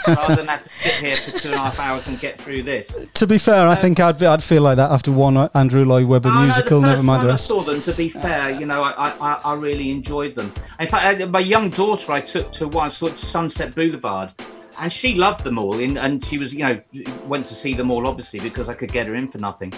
rather 0.09 0.37
than 0.37 0.47
have 0.47 0.63
to 0.63 0.69
sit 0.71 0.95
here 0.95 1.15
for 1.17 1.39
two 1.39 1.49
and 1.49 1.57
a 1.57 1.59
half 1.59 1.79
hours 1.79 2.09
and 2.09 2.19
get 2.19 2.41
through 2.41 2.63
this. 2.63 3.07
To 3.13 3.27
be 3.27 3.37
fair, 3.37 3.69
I 3.69 3.75
think 3.75 4.01
I'd 4.01 4.23
I'd 4.23 4.43
feel 4.43 4.63
like 4.63 4.77
that 4.77 4.91
after 4.91 5.13
one 5.13 5.37
Andrew 5.55 5.85
Lloyd 5.85 6.07
Webber 6.07 6.31
Oh, 6.31 6.35
no, 6.35 6.43
musical. 6.45 6.81
the 6.81 6.87
Never 6.89 7.03
mind 7.03 7.23
the 7.23 7.27
time 7.27 7.35
I 7.35 7.37
saw 7.37 7.61
them, 7.61 7.83
to 7.83 7.93
be 7.93 8.09
fair, 8.09 8.51
you 8.51 8.65
know, 8.65 8.83
I, 8.83 9.11
I, 9.21 9.41
I 9.45 9.55
really 9.55 9.91
enjoyed 9.91 10.35
them. 10.35 10.53
In 10.81 10.89
fact, 10.89 11.21
I, 11.21 11.25
my 11.27 11.41
young 11.41 11.69
daughter, 11.69 12.13
I 12.13 12.23
took 12.23 12.51
to 12.53 12.69
one 12.69 12.89
sort 12.91 13.13
of 13.13 13.19
Sunset 13.19 13.75
Boulevard, 13.75 14.33
and 14.81 14.91
she 14.91 15.17
loved 15.17 15.45
them 15.45 15.59
all. 15.59 15.79
In, 15.79 15.99
and 15.99 16.25
she 16.25 16.39
was, 16.39 16.55
you 16.55 16.61
know, 16.61 16.81
went 17.27 17.45
to 17.45 17.55
see 17.55 17.75
them 17.75 17.91
all 17.91 18.09
obviously 18.09 18.41
because 18.41 18.71
I 18.71 18.75
could 18.75 18.91
get 18.91 19.07
her 19.07 19.15
in 19.15 19.29
for 19.29 19.37
nothing. 19.37 19.75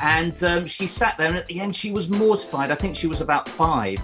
And 0.00 0.40
um, 0.44 0.66
she 0.66 0.86
sat 0.86 1.18
there, 1.18 1.26
and 1.26 1.36
at 1.36 1.46
the 1.48 1.58
end, 1.60 1.74
she 1.74 1.90
was 1.90 2.08
mortified. 2.08 2.70
I 2.70 2.76
think 2.76 2.94
she 2.94 3.08
was 3.08 3.20
about 3.20 3.48
five. 3.48 3.98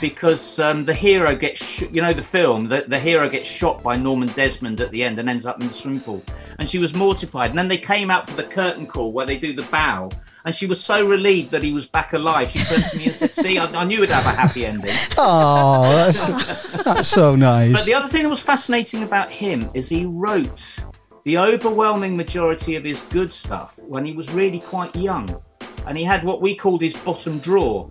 Because 0.00 0.58
um, 0.58 0.84
the 0.84 0.94
hero 0.94 1.34
gets, 1.36 1.64
sh- 1.64 1.84
you 1.90 2.02
know, 2.02 2.12
the 2.12 2.22
film, 2.22 2.68
the, 2.68 2.84
the 2.86 2.98
hero 2.98 3.28
gets 3.28 3.48
shot 3.48 3.82
by 3.82 3.96
Norman 3.96 4.28
Desmond 4.28 4.80
at 4.80 4.90
the 4.90 5.02
end 5.02 5.18
and 5.18 5.28
ends 5.28 5.46
up 5.46 5.60
in 5.60 5.68
the 5.68 5.72
swimming 5.72 6.00
pool. 6.00 6.22
And 6.58 6.68
she 6.68 6.78
was 6.78 6.94
mortified. 6.94 7.50
And 7.50 7.58
then 7.58 7.68
they 7.68 7.78
came 7.78 8.10
out 8.10 8.28
for 8.28 8.36
the 8.36 8.44
curtain 8.44 8.86
call 8.86 9.12
where 9.12 9.26
they 9.26 9.38
do 9.38 9.52
the 9.52 9.62
bow. 9.62 10.10
And 10.44 10.54
she 10.54 10.66
was 10.66 10.82
so 10.82 11.06
relieved 11.06 11.50
that 11.50 11.62
he 11.62 11.72
was 11.72 11.86
back 11.86 12.14
alive. 12.14 12.50
She 12.50 12.60
turned 12.60 12.84
to 12.84 12.96
me 12.96 13.04
and 13.06 13.14
said, 13.14 13.34
See, 13.34 13.58
I, 13.58 13.66
I 13.66 13.84
knew 13.84 13.98
it'd 14.02 14.10
have 14.14 14.24
a 14.24 14.36
happy 14.36 14.64
ending. 14.64 14.94
Oh, 15.18 15.82
that's, 15.92 16.82
that's 16.82 17.08
so 17.08 17.34
nice. 17.34 17.72
But 17.72 17.84
the 17.84 17.92
other 17.92 18.08
thing 18.08 18.22
that 18.22 18.28
was 18.30 18.40
fascinating 18.40 19.02
about 19.02 19.30
him 19.30 19.70
is 19.74 19.88
he 19.88 20.06
wrote 20.06 20.78
the 21.24 21.36
overwhelming 21.36 22.16
majority 22.16 22.76
of 22.76 22.84
his 22.84 23.02
good 23.02 23.32
stuff 23.32 23.78
when 23.78 24.06
he 24.06 24.12
was 24.12 24.30
really 24.30 24.60
quite 24.60 24.96
young. 24.96 25.42
And 25.86 25.98
he 25.98 26.04
had 26.04 26.24
what 26.24 26.40
we 26.40 26.54
called 26.54 26.80
his 26.80 26.94
bottom 26.94 27.38
drawer. 27.38 27.90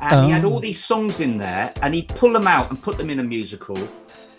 And 0.00 0.26
he 0.26 0.30
had 0.30 0.44
Oh. 0.44 0.52
all 0.52 0.60
these 0.60 0.82
songs 0.82 1.20
in 1.20 1.38
there, 1.38 1.72
and 1.82 1.94
he'd 1.94 2.08
pull 2.08 2.32
them 2.32 2.46
out 2.46 2.70
and 2.70 2.80
put 2.82 2.96
them 2.98 3.10
in 3.10 3.18
a 3.20 3.22
musical. 3.24 3.76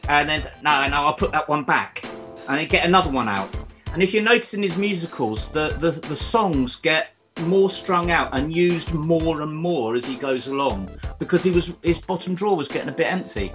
And 0.07 0.27
then, 0.29 0.41
no, 0.63 0.87
no, 0.87 0.95
I'll 0.95 1.13
put 1.13 1.31
that 1.31 1.47
one 1.47 1.63
back. 1.63 2.03
And 2.47 2.59
he'd 2.59 2.69
get 2.69 2.85
another 2.85 3.09
one 3.11 3.27
out. 3.29 3.49
And 3.93 4.01
if 4.01 4.13
you 4.13 4.21
notice 4.21 4.53
in 4.53 4.63
his 4.63 4.75
musicals, 4.77 5.49
the, 5.49 5.75
the, 5.79 5.91
the 6.07 6.15
songs 6.15 6.75
get 6.75 7.09
more 7.41 7.69
strung 7.69 8.11
out 8.11 8.37
and 8.37 8.53
used 8.53 8.93
more 8.93 9.41
and 9.41 9.55
more 9.55 9.95
as 9.95 10.05
he 10.05 10.15
goes 10.15 10.47
along 10.47 10.89
because 11.19 11.41
he 11.41 11.51
was 11.51 11.73
his 11.83 11.97
bottom 11.99 12.35
drawer 12.35 12.57
was 12.57 12.67
getting 12.67 12.89
a 12.89 12.91
bit 12.91 13.07
empty. 13.07 13.53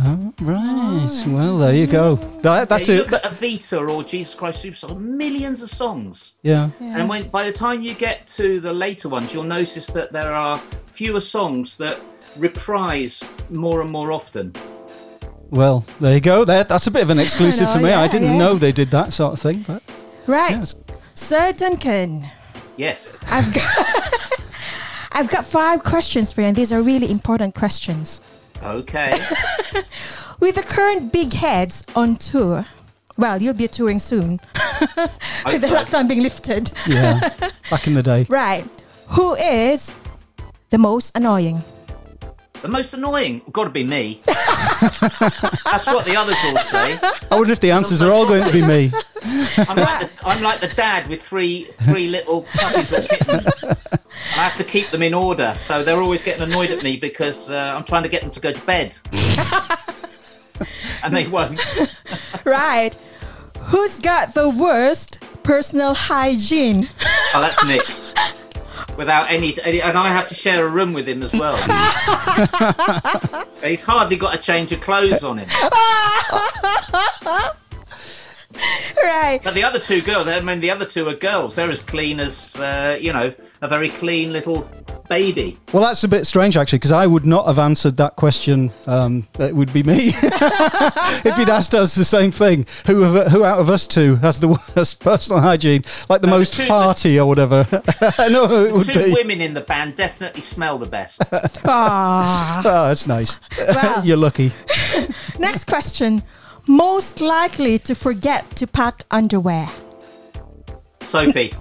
Oh, 0.00 0.34
right. 0.40 1.06
Oh. 1.08 1.24
Well, 1.28 1.58
there 1.58 1.74
you 1.74 1.86
go. 1.86 2.16
That, 2.42 2.68
that's 2.68 2.88
Yeah, 2.88 2.96
you 2.96 3.02
it. 3.02 3.10
Look 3.10 3.24
at 3.24 3.32
Evita 3.32 3.88
or 3.88 4.02
Jesus 4.02 4.34
Christ 4.34 4.64
Superstar, 4.64 4.98
millions 4.98 5.62
of 5.62 5.68
songs. 5.68 6.34
Yeah. 6.42 6.70
And 6.80 7.08
when 7.08 7.28
by 7.28 7.44
the 7.44 7.52
time 7.52 7.82
you 7.82 7.94
get 7.94 8.26
to 8.28 8.60
the 8.60 8.72
later 8.72 9.08
ones, 9.08 9.32
you'll 9.32 9.44
notice 9.44 9.86
that 9.88 10.12
there 10.12 10.32
are 10.32 10.58
fewer 10.86 11.20
songs 11.20 11.76
that 11.78 12.00
reprise 12.36 13.24
more 13.50 13.82
and 13.82 13.90
more 13.90 14.10
often. 14.10 14.52
Well, 15.50 15.84
there 16.00 16.14
you 16.14 16.20
go. 16.20 16.44
There, 16.44 16.64
that's 16.64 16.86
a 16.86 16.90
bit 16.90 17.02
of 17.02 17.10
an 17.10 17.18
exclusive 17.20 17.68
know, 17.68 17.74
for 17.74 17.80
me. 17.80 17.92
I 17.92 18.08
didn't 18.08 18.32
yeah. 18.32 18.38
know 18.38 18.54
they 18.54 18.72
did 18.72 18.90
that 18.90 19.12
sort 19.12 19.34
of 19.34 19.40
thing. 19.40 19.64
But 19.66 19.82
Right. 20.26 20.52
Yes. 20.52 20.74
Sir 21.14 21.52
Duncan, 21.52 22.24
Yes. 22.76 23.16
I've 23.28 23.54
got, 23.54 24.40
I've 25.12 25.30
got 25.30 25.44
five 25.44 25.84
questions 25.84 26.32
for 26.32 26.40
you, 26.40 26.48
and 26.48 26.56
these 26.56 26.72
are 26.72 26.82
really 26.82 27.10
important 27.10 27.54
questions. 27.54 28.20
Okay. 28.64 29.12
With 30.40 30.54
the 30.56 30.62
current 30.62 31.12
big 31.12 31.32
heads 31.32 31.84
on 31.94 32.16
tour, 32.16 32.66
well, 33.16 33.40
you'll 33.40 33.54
be 33.54 33.68
touring 33.68 33.98
soon 33.98 34.40
with 35.46 35.60
the 35.60 35.68
lockdown 35.68 36.08
being 36.08 36.22
lifted. 36.22 36.72
yeah, 36.86 37.30
back 37.70 37.86
in 37.86 37.94
the 37.94 38.02
day. 38.02 38.26
Right. 38.30 38.66
Who 39.08 39.34
is 39.34 39.94
the 40.70 40.78
most 40.78 41.16
annoying? 41.16 41.62
The 42.64 42.70
most 42.70 42.94
annoying, 42.94 43.42
got 43.52 43.64
to 43.64 43.70
be 43.70 43.84
me. 43.84 44.22
That's 44.24 45.86
what 45.86 46.06
the 46.06 46.14
others 46.16 46.38
all 46.46 46.56
say. 46.60 46.98
I 47.30 47.34
wonder 47.34 47.52
if 47.52 47.60
the 47.60 47.70
answers 47.70 48.00
are 48.00 48.10
all 48.10 48.24
going 48.24 48.42
to 48.42 48.50
be 48.50 48.66
me. 48.66 48.90
I'm 49.68 49.76
like, 49.76 50.00
the, 50.00 50.10
I'm 50.24 50.42
like 50.42 50.60
the 50.60 50.68
dad 50.68 51.06
with 51.08 51.20
three 51.20 51.64
three 51.82 52.08
little 52.08 52.46
puppies 52.54 52.90
or 52.90 53.02
kittens. 53.02 53.64
And 53.64 54.40
I 54.40 54.48
have 54.48 54.56
to 54.56 54.64
keep 54.64 54.88
them 54.88 55.02
in 55.02 55.12
order, 55.12 55.52
so 55.56 55.84
they're 55.84 56.00
always 56.00 56.22
getting 56.22 56.40
annoyed 56.40 56.70
at 56.70 56.82
me 56.82 56.96
because 56.96 57.50
uh, 57.50 57.74
I'm 57.76 57.84
trying 57.84 58.04
to 58.04 58.08
get 58.08 58.22
them 58.22 58.30
to 58.30 58.40
go 58.40 58.50
to 58.50 58.60
bed, 58.62 58.96
and 61.04 61.14
they 61.14 61.26
won't. 61.26 61.60
Right. 62.46 62.96
Who's 63.64 63.98
got 63.98 64.32
the 64.32 64.48
worst 64.48 65.18
personal 65.42 65.92
hygiene? 65.92 66.88
Oh, 67.34 67.42
that's 67.42 67.62
Nick. 67.66 67.82
Without 68.96 69.30
any, 69.30 69.58
any, 69.62 69.82
and 69.82 69.98
I 69.98 70.08
have 70.08 70.28
to 70.28 70.34
share 70.34 70.66
a 70.66 70.68
room 70.68 70.92
with 70.92 71.08
him 71.08 71.22
as 71.22 71.32
well. 71.32 71.56
He's 73.62 73.82
hardly 73.82 74.16
got 74.16 74.34
a 74.34 74.38
change 74.38 74.72
of 74.72 74.80
clothes 74.80 75.24
on 75.24 75.38
him. 75.38 75.48
Right. 78.96 79.40
But 79.42 79.54
the 79.54 79.64
other 79.64 79.78
two 79.78 80.00
girls, 80.00 80.28
I 80.28 80.40
mean, 80.40 80.60
the 80.60 80.70
other 80.70 80.84
two 80.84 81.08
are 81.08 81.14
girls. 81.14 81.56
They're 81.56 81.70
as 81.70 81.82
clean 81.82 82.20
as, 82.20 82.56
uh, 82.56 82.96
you 83.00 83.12
know, 83.12 83.34
a 83.60 83.68
very 83.68 83.88
clean 83.88 84.32
little 84.32 84.68
baby. 85.08 85.58
Well, 85.72 85.82
that's 85.82 86.02
a 86.04 86.08
bit 86.08 86.26
strange 86.26 86.56
actually, 86.56 86.78
because 86.78 86.92
I 86.92 87.06
would 87.06 87.24
not 87.26 87.46
have 87.46 87.58
answered 87.58 87.96
that 87.98 88.16
question. 88.16 88.70
Um, 88.86 89.26
it 89.38 89.54
would 89.54 89.72
be 89.72 89.82
me 89.82 90.08
if 90.14 91.36
he'd 91.36 91.48
asked 91.48 91.74
us 91.74 91.94
the 91.94 92.04
same 92.04 92.30
thing. 92.30 92.66
Who 92.86 93.02
of, 93.04 93.30
who 93.32 93.44
out 93.44 93.58
of 93.58 93.70
us 93.70 93.86
two 93.86 94.16
has 94.16 94.40
the 94.40 94.48
worst 94.76 95.00
personal 95.00 95.40
hygiene, 95.42 95.82
like 96.08 96.20
the 96.20 96.26
the 96.28 96.30
most 96.36 96.54
two- 96.54 96.62
farty 96.64 97.16
or 97.18 97.26
whatever? 97.26 97.66
I 98.18 98.28
know 98.28 98.46
who 98.46 98.66
it 98.66 98.72
would 98.72 98.86
Two 98.88 99.04
be. 99.06 99.12
women 99.12 99.40
in 99.40 99.54
the 99.54 99.60
band 99.60 99.94
definitely 99.96 100.40
smell 100.40 100.78
the 100.78 100.86
best. 100.86 101.22
Ah. 101.66 102.60
Oh, 102.64 102.88
that's 102.88 103.06
nice. 103.06 103.38
Well, 103.58 104.04
You're 104.04 104.16
lucky. 104.16 104.52
next 105.38 105.66
question. 105.66 106.22
Most 106.66 107.20
likely 107.20 107.78
to 107.80 107.94
forget 107.94 108.56
to 108.56 108.66
pack 108.66 109.04
underwear. 109.10 109.68
Sophie. 111.02 111.52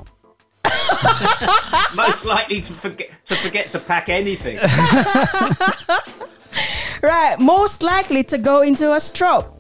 Most 1.96 2.26
likely 2.26 2.62
to 2.62 2.74
forget 2.74 3.10
to 3.26 3.36
forget 3.36 3.70
to 3.72 3.80
pack 3.80 4.10
anything. 4.10 4.60
Right. 7.02 7.38
Most 7.38 7.84
likely 7.84 8.24
to 8.26 8.38
go 8.38 8.62
into 8.62 8.94
a 8.94 9.00
stroke. 9.00 9.52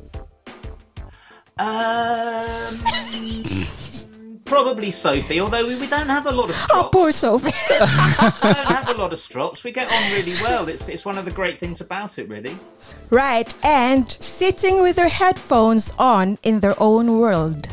Um, 1.59 2.79
probably 4.45 4.91
Sophie. 4.91 5.41
Although 5.41 5.67
we, 5.67 5.75
we 5.75 5.87
don't 5.87 6.07
have 6.07 6.25
a 6.25 6.31
lot 6.31 6.49
of 6.49 6.55
Oh, 6.71 6.87
poor 6.89 7.11
Sophie. 7.11 7.51
we 7.69 7.77
don't 7.79 8.67
have 8.67 8.87
a 8.87 8.93
lot 8.93 9.11
of 9.11 9.19
strops. 9.19 9.65
We 9.65 9.73
get 9.73 9.91
on 9.91 10.11
really 10.13 10.35
well. 10.41 10.69
It's 10.69 10.87
it's 10.87 11.03
one 11.05 11.17
of 11.17 11.25
the 11.25 11.31
great 11.31 11.59
things 11.59 11.81
about 11.81 12.17
it, 12.17 12.29
really. 12.29 12.57
right. 13.09 13.53
And 13.61 14.09
sitting 14.21 14.81
with 14.81 14.95
their 14.95 15.09
headphones 15.09 15.91
on 15.99 16.37
in 16.43 16.61
their 16.61 16.75
own 16.81 17.19
world. 17.19 17.67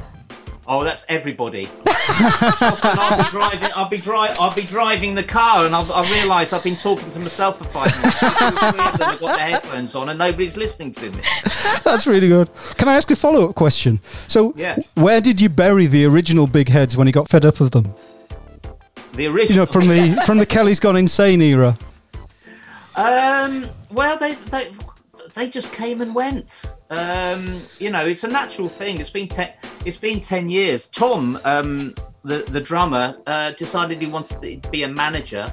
Oh, 0.67 0.83
that's 0.83 1.07
everybody. 1.09 1.69
I'll 2.09 3.16
be 3.23 3.30
driving. 3.30 3.69
I'll 3.76 3.88
be 3.88 3.99
dri- 3.99 4.14
I'll 4.38 4.54
be 4.54 4.62
driving 4.62 5.14
the 5.14 5.23
car, 5.23 5.66
and 5.66 5.75
I'll, 5.75 5.90
I'll 5.92 6.11
realise 6.12 6.52
I've 6.52 6.62
been 6.64 6.76
talking 6.76 7.11
to 7.11 7.19
myself 7.21 7.59
for 7.59 7.64
five 7.64 7.95
minutes. 8.00 8.21
Two, 8.21 8.28
three 8.28 8.38
of 8.69 8.99
them 8.99 9.09
have 9.11 9.21
got 9.21 9.37
their 9.37 9.49
headphones 9.50 9.95
on, 9.95 10.09
and 10.09 10.19
nobody's 10.19 10.57
listening 10.57 10.92
to 10.92 11.11
me. 11.11 11.21
That's 11.85 12.07
really 12.07 12.28
good. 12.28 12.49
Can 12.76 12.88
I 12.88 12.97
ask 12.97 13.11
a 13.11 13.16
follow 13.16 13.49
up 13.49 13.54
question? 13.54 14.00
So, 14.28 14.52
Yeah. 14.57 14.76
where 14.95 15.21
did 15.21 15.40
you 15.40 15.49
bury 15.49 15.87
the 15.87 16.04
original 16.07 16.47
big 16.47 16.69
heads 16.69 16.97
when 16.97 17.07
you 17.07 17.12
got 17.12 17.28
fed 17.28 17.45
up 17.45 17.61
of 17.61 17.71
them? 17.73 17.95
The 19.12 19.25
You 19.25 19.33
original. 19.33 19.66
know, 19.66 19.73
from 19.73 19.88
the 19.88 20.23
from 20.26 20.38
the 20.38 20.47
Kelly's 20.47 20.80
Gone 20.80 20.97
Insane 20.97 21.42
era. 21.42 21.76
Um, 22.97 23.66
well, 23.90 24.16
they 24.19 24.35
they 24.35 24.69
they 25.35 25.49
just 25.49 25.73
came 25.73 26.01
and 26.01 26.15
went. 26.15 26.75
Um, 26.91 27.61
you 27.79 27.91
know, 27.91 28.07
it's 28.07 28.25
a 28.25 28.29
natural 28.29 28.69
thing. 28.69 29.01
It's 29.01 29.11
been 29.11 29.29
ten. 29.29 29.53
It's 29.85 29.97
been 29.97 30.21
ten 30.21 30.49
years. 30.49 30.87
Tom, 30.87 31.39
um, 31.45 31.95
the 32.25 32.39
the 32.51 32.61
drummer, 32.61 33.17
uh, 33.27 33.53
decided 33.53 34.01
he 34.01 34.07
wanted 34.07 34.41
to 34.63 34.69
be, 34.71 34.83
a 34.83 34.89
manager. 34.89 35.47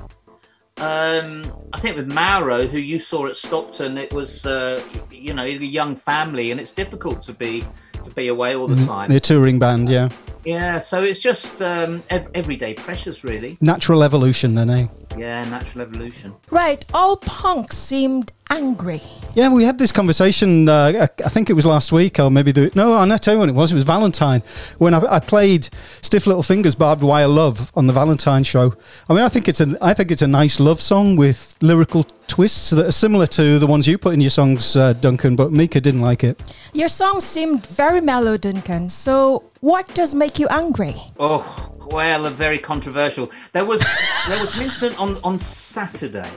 Um, 0.78 1.52
I 1.74 1.80
think 1.80 1.98
with 1.98 2.12
Mauro, 2.12 2.68
who 2.68 2.78
you 2.78 3.00
saw 3.00 3.26
at 3.28 3.36
Stockton, 3.36 3.98
it 3.98 4.14
was 4.14 4.46
uh, 4.46 4.84
you 5.12 5.34
know 5.34 5.44
a 5.44 5.50
young 5.50 5.96
family, 5.96 6.52
and 6.52 6.60
it's 6.60 6.72
difficult 6.72 7.22
to 7.24 7.34
be 7.34 7.64
to 8.04 8.10
be 8.12 8.28
away 8.28 8.56
all 8.56 8.68
the 8.68 8.86
time. 8.86 9.10
The 9.10 9.20
touring 9.20 9.60
band, 9.60 9.90
yeah. 9.90 10.10
Yeah, 10.46 10.80
so 10.80 11.04
it's 11.04 11.20
just 11.20 11.62
um, 11.62 12.02
ev- 12.10 12.30
everyday 12.34 12.74
pressures, 12.74 13.26
really. 13.26 13.58
Natural 13.60 14.02
evolution, 14.02 14.56
then, 14.56 14.70
eh? 14.70 14.88
Yeah, 15.18 15.44
natural 15.46 15.82
evolution. 15.82 16.34
Right. 16.52 16.86
All 16.94 17.18
punks 17.18 17.76
seemed 17.76 18.32
angry. 18.50 19.02
Yeah, 19.34 19.52
we 19.52 19.64
had 19.64 19.78
this 19.78 19.92
conversation. 19.92 20.70
Uh, 20.70 21.08
I 21.08 21.24
I 21.26 21.30
think 21.30 21.50
it 21.50 21.54
was 21.54 21.66
last 21.66 21.92
week, 21.92 22.20
or 22.20 22.30
maybe 22.30 22.52
the 22.52 22.72
no. 22.76 22.94
I'll 22.94 23.20
tell 23.20 23.34
you 23.34 23.40
when 23.40 23.50
it 23.50 23.56
was. 23.56 23.72
It 23.72 23.76
was 23.76 23.84
Valentine 23.84 24.42
when 24.78 24.94
I, 24.94 25.16
I 25.16 25.20
played 25.20 25.70
"Stiff 26.02 26.28
Little 26.28 26.44
Fingers" 26.44 26.76
"Barbed 26.76 27.02
Wire 27.04 27.28
Love" 27.28 27.72
on 27.76 27.88
the 27.88 27.94
Valentine 27.94 28.44
show. 28.44 28.76
I 29.10 29.14
mean, 29.14 29.24
I 29.24 29.30
think 29.30 29.48
it's 29.48 29.62
a 29.62 29.76
I 29.82 29.94
think 29.94 30.12
it's 30.12 30.22
a 30.22 30.28
nice 30.28 30.60
love 30.60 30.82
song 30.82 31.16
with 31.16 31.56
lyrical 31.62 32.04
twists 32.28 32.70
that 32.72 32.86
are 32.86 32.92
similar 32.92 33.28
to 33.28 33.58
the 33.60 33.68
ones 33.68 33.88
you 33.88 33.98
put 33.98 34.14
in 34.14 34.22
your 34.22 34.30
songs, 34.30 34.76
uh, 34.76 34.94
Duncan. 34.94 35.36
But 35.36 35.52
Mika 35.52 35.82
didn't 35.82 36.02
like 36.02 36.24
it. 36.24 36.42
Your 36.74 36.90
song 36.90 37.22
seemed 37.22 37.66
very 37.66 38.02
mellow, 38.02 38.38
Duncan. 38.38 38.90
So, 38.90 39.44
what 39.62 39.94
does 39.96 40.14
make 40.14 40.40
you 40.40 40.48
angry? 40.50 40.96
Oh 41.20 41.74
well, 41.92 42.30
very 42.30 42.58
controversial. 42.58 43.32
There 43.54 43.66
was 43.66 43.82
there 44.28 44.40
was 44.42 44.58
an 44.58 44.64
incident 44.64 45.00
on 45.00 45.07
on 45.24 45.40
Saturday. 45.40 46.32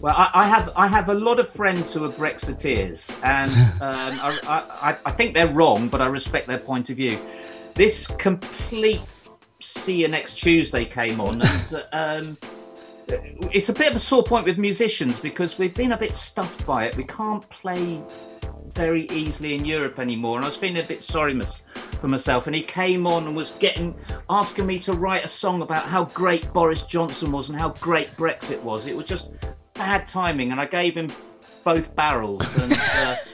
Well, 0.00 0.14
I, 0.16 0.30
I 0.34 0.48
have 0.48 0.72
I 0.74 0.86
have 0.88 1.08
a 1.10 1.14
lot 1.14 1.38
of 1.38 1.48
friends 1.48 1.92
who 1.92 2.04
are 2.04 2.10
Brexiteers, 2.10 3.16
and 3.22 3.50
um, 3.80 4.18
I, 4.20 4.64
I 4.82 4.96
I 5.06 5.10
think 5.12 5.34
they're 5.34 5.52
wrong, 5.52 5.88
but 5.88 6.00
I 6.00 6.06
respect 6.06 6.46
their 6.46 6.58
point 6.58 6.90
of 6.90 6.96
view. 6.96 7.18
This 7.74 8.06
complete 8.06 9.02
see 9.60 10.00
you 10.00 10.08
next 10.08 10.34
Tuesday 10.34 10.84
came 10.84 11.20
on, 11.20 11.40
and 11.40 11.84
um, 11.92 12.38
it's 13.52 13.68
a 13.68 13.72
bit 13.72 13.90
of 13.90 13.96
a 13.96 13.98
sore 13.98 14.22
point 14.22 14.44
with 14.44 14.58
musicians 14.58 15.20
because 15.20 15.58
we've 15.58 15.74
been 15.74 15.92
a 15.92 15.96
bit 15.96 16.14
stuffed 16.16 16.66
by 16.66 16.86
it. 16.86 16.96
We 16.96 17.04
can't 17.04 17.48
play 17.48 18.02
very 18.74 19.02
easily 19.10 19.54
in 19.54 19.64
Europe 19.64 19.98
anymore, 19.98 20.36
and 20.36 20.44
I 20.44 20.48
was 20.48 20.56
feeling 20.56 20.78
a 20.78 20.86
bit 20.86 21.02
sorry 21.02 21.34
mys- 21.34 21.62
for 22.00 22.08
myself. 22.08 22.46
And 22.46 22.56
he 22.56 22.62
came 22.62 23.06
on 23.06 23.26
and 23.26 23.36
was 23.36 23.52
getting 23.52 23.94
asking 24.28 24.66
me 24.66 24.78
to 24.80 24.92
write 24.92 25.24
a 25.24 25.28
song 25.28 25.62
about 25.62 25.84
how 25.84 26.04
great 26.06 26.52
Boris 26.52 26.82
Johnson 26.84 27.32
was 27.32 27.48
and 27.48 27.58
how 27.58 27.70
great 27.70 28.16
Brexit 28.16 28.60
was. 28.62 28.86
It 28.86 28.96
was 28.96 29.06
just 29.06 29.30
bad 29.74 30.06
timing, 30.06 30.52
and 30.52 30.60
I 30.60 30.66
gave 30.66 30.96
him 30.96 31.08
both 31.64 31.94
barrels 31.94 32.58
and. 32.58 32.72
Uh, 32.72 33.16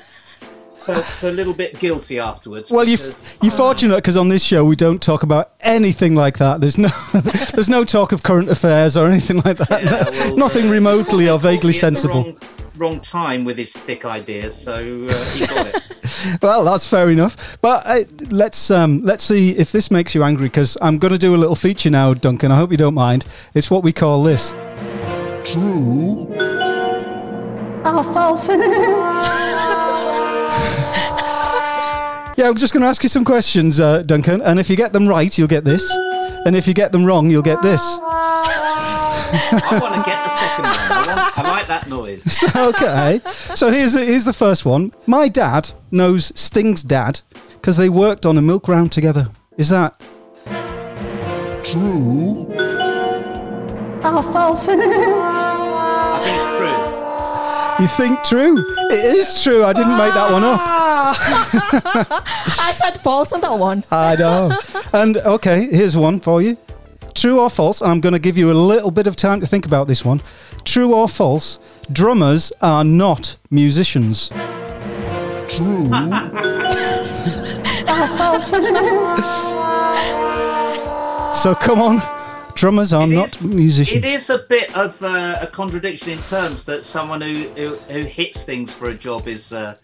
felt 0.94 1.22
a 1.22 1.30
little 1.30 1.52
bit 1.52 1.78
guilty 1.78 2.18
afterwards. 2.18 2.70
Well, 2.70 2.86
because- 2.86 3.16
you're 3.42 3.52
fortunate 3.52 3.96
because 3.96 4.16
on 4.16 4.28
this 4.28 4.42
show 4.42 4.64
we 4.64 4.74
don't 4.76 5.02
talk 5.02 5.22
about 5.22 5.52
anything 5.60 6.14
like 6.14 6.38
that. 6.38 6.60
There's 6.60 6.78
no 6.78 6.88
there's 7.54 7.68
no 7.68 7.84
talk 7.84 8.12
of 8.12 8.22
current 8.22 8.48
affairs 8.48 8.96
or 8.96 9.06
anything 9.06 9.42
like 9.44 9.58
that. 9.58 9.84
Yeah, 9.84 10.10
well, 10.10 10.36
Nothing 10.46 10.68
uh, 10.68 10.72
remotely 10.72 11.28
or 11.28 11.38
vaguely 11.38 11.72
caught 11.74 11.82
me 11.82 11.88
at 11.88 11.94
the 11.94 11.96
sensible. 12.00 12.24
Wrong, 12.24 12.38
wrong 12.78 13.00
time 13.00 13.44
with 13.44 13.58
his 13.58 13.72
thick 13.72 14.04
ideas, 14.04 14.54
so 14.54 14.72
uh, 14.74 15.24
he 15.32 15.46
got 15.46 15.66
it. 15.66 15.82
Well, 16.42 16.64
that's 16.64 16.88
fair 16.88 17.10
enough. 17.10 17.58
But 17.60 17.86
uh, 17.86 18.00
let's 18.30 18.72
um, 18.72 19.02
let's 19.04 19.22
see 19.22 19.50
if 19.56 19.70
this 19.70 19.88
makes 19.90 20.16
you 20.16 20.24
angry 20.24 20.46
because 20.46 20.76
I'm 20.80 20.98
going 20.98 21.12
to 21.12 21.18
do 21.18 21.34
a 21.34 21.36
little 21.36 21.54
feature 21.54 21.90
now, 21.90 22.12
Duncan. 22.12 22.50
I 22.50 22.56
hope 22.56 22.72
you 22.72 22.76
don't 22.76 22.94
mind. 22.94 23.24
It's 23.54 23.70
what 23.70 23.84
we 23.84 23.92
call 23.92 24.24
this. 24.24 24.52
True 25.44 26.26
or 27.84 28.04
false? 28.04 28.48
Yeah, 32.38 32.46
I'm 32.46 32.54
just 32.54 32.72
going 32.72 32.82
to 32.82 32.86
ask 32.86 33.02
you 33.02 33.08
some 33.08 33.24
questions, 33.24 33.80
uh, 33.80 34.02
Duncan, 34.02 34.40
and 34.42 34.60
if 34.60 34.70
you 34.70 34.76
get 34.76 34.92
them 34.92 35.08
right, 35.08 35.36
you'll 35.36 35.48
get 35.48 35.64
this, 35.64 35.90
and 36.46 36.54
if 36.54 36.68
you 36.68 36.72
get 36.72 36.92
them 36.92 37.04
wrong, 37.04 37.28
you'll 37.28 37.42
get 37.42 37.60
this. 37.62 37.82
I 38.00 39.78
want 39.82 39.96
to 39.96 40.02
get 40.08 40.22
the 40.22 40.28
second 40.28 40.64
one. 40.88 40.97
I, 41.46 41.50
like 41.50 41.66
that 41.68 41.88
noise. 41.88 42.44
okay. 42.56 43.20
So 43.54 43.70
here's 43.70 43.92
the, 43.94 44.04
here's 44.04 44.24
the 44.24 44.32
first 44.32 44.64
one. 44.64 44.92
My 45.06 45.28
dad 45.28 45.70
knows 45.90 46.32
Sting's 46.38 46.82
dad 46.82 47.20
because 47.54 47.76
they 47.76 47.88
worked 47.88 48.26
on 48.26 48.36
a 48.38 48.42
milk 48.42 48.68
round 48.68 48.92
together. 48.92 49.30
Is 49.56 49.68
that 49.70 50.00
True 51.64 52.46
or 54.18 54.22
false? 54.22 54.66
I 54.70 56.20
think 56.24 56.38
it's 56.38 56.56
true. 56.58 57.84
You 57.84 57.88
think 57.88 58.24
true? 58.24 58.58
It 58.90 59.04
is 59.16 59.42
true. 59.42 59.64
I 59.64 59.72
didn't 59.72 59.96
make 59.96 60.14
that 60.14 60.32
one 60.32 60.44
up. 60.44 60.60
Ah. 60.60 62.22
I 62.66 62.72
said 62.72 63.00
false 63.00 63.32
on 63.32 63.40
that 63.42 63.58
one. 63.58 63.84
I 63.90 64.16
know. 64.16 64.50
And 64.92 65.18
okay, 65.18 65.68
here's 65.70 65.96
one 65.96 66.20
for 66.20 66.42
you. 66.42 66.56
True 67.18 67.40
or 67.40 67.50
false? 67.50 67.82
I'm 67.82 68.00
going 68.00 68.12
to 68.12 68.20
give 68.20 68.38
you 68.38 68.48
a 68.50 68.54
little 68.54 68.92
bit 68.92 69.08
of 69.08 69.16
time 69.16 69.40
to 69.40 69.46
think 69.46 69.66
about 69.66 69.88
this 69.88 70.04
one. 70.04 70.22
True 70.64 70.94
or 70.94 71.08
false? 71.08 71.58
Drummers 71.90 72.52
are 72.62 72.84
not 72.84 73.36
musicians. 73.50 74.28
True. 75.48 75.88
false. 78.16 78.52
So 81.42 81.54
come 81.54 81.80
on, 81.80 82.02
drummers 82.54 82.92
are 82.92 83.04
It 83.04 83.14
not 83.14 83.36
is- 83.36 83.46
musicians. 83.46 84.04
It 84.04 84.04
is 84.04 84.28
a 84.30 84.38
bit 84.38 84.74
of 84.76 85.00
uh, 85.02 85.38
a 85.40 85.46
contradiction 85.46 86.10
in 86.10 86.18
terms 86.18 86.64
that 86.64 86.84
someone 86.84 87.20
who, 87.20 87.48
who, 87.54 87.74
who 87.76 88.00
hits 88.00 88.42
things 88.42 88.72
for 88.72 88.88
a 88.88 88.94
job 88.94 89.28
is 89.28 89.52
uh, 89.52 89.76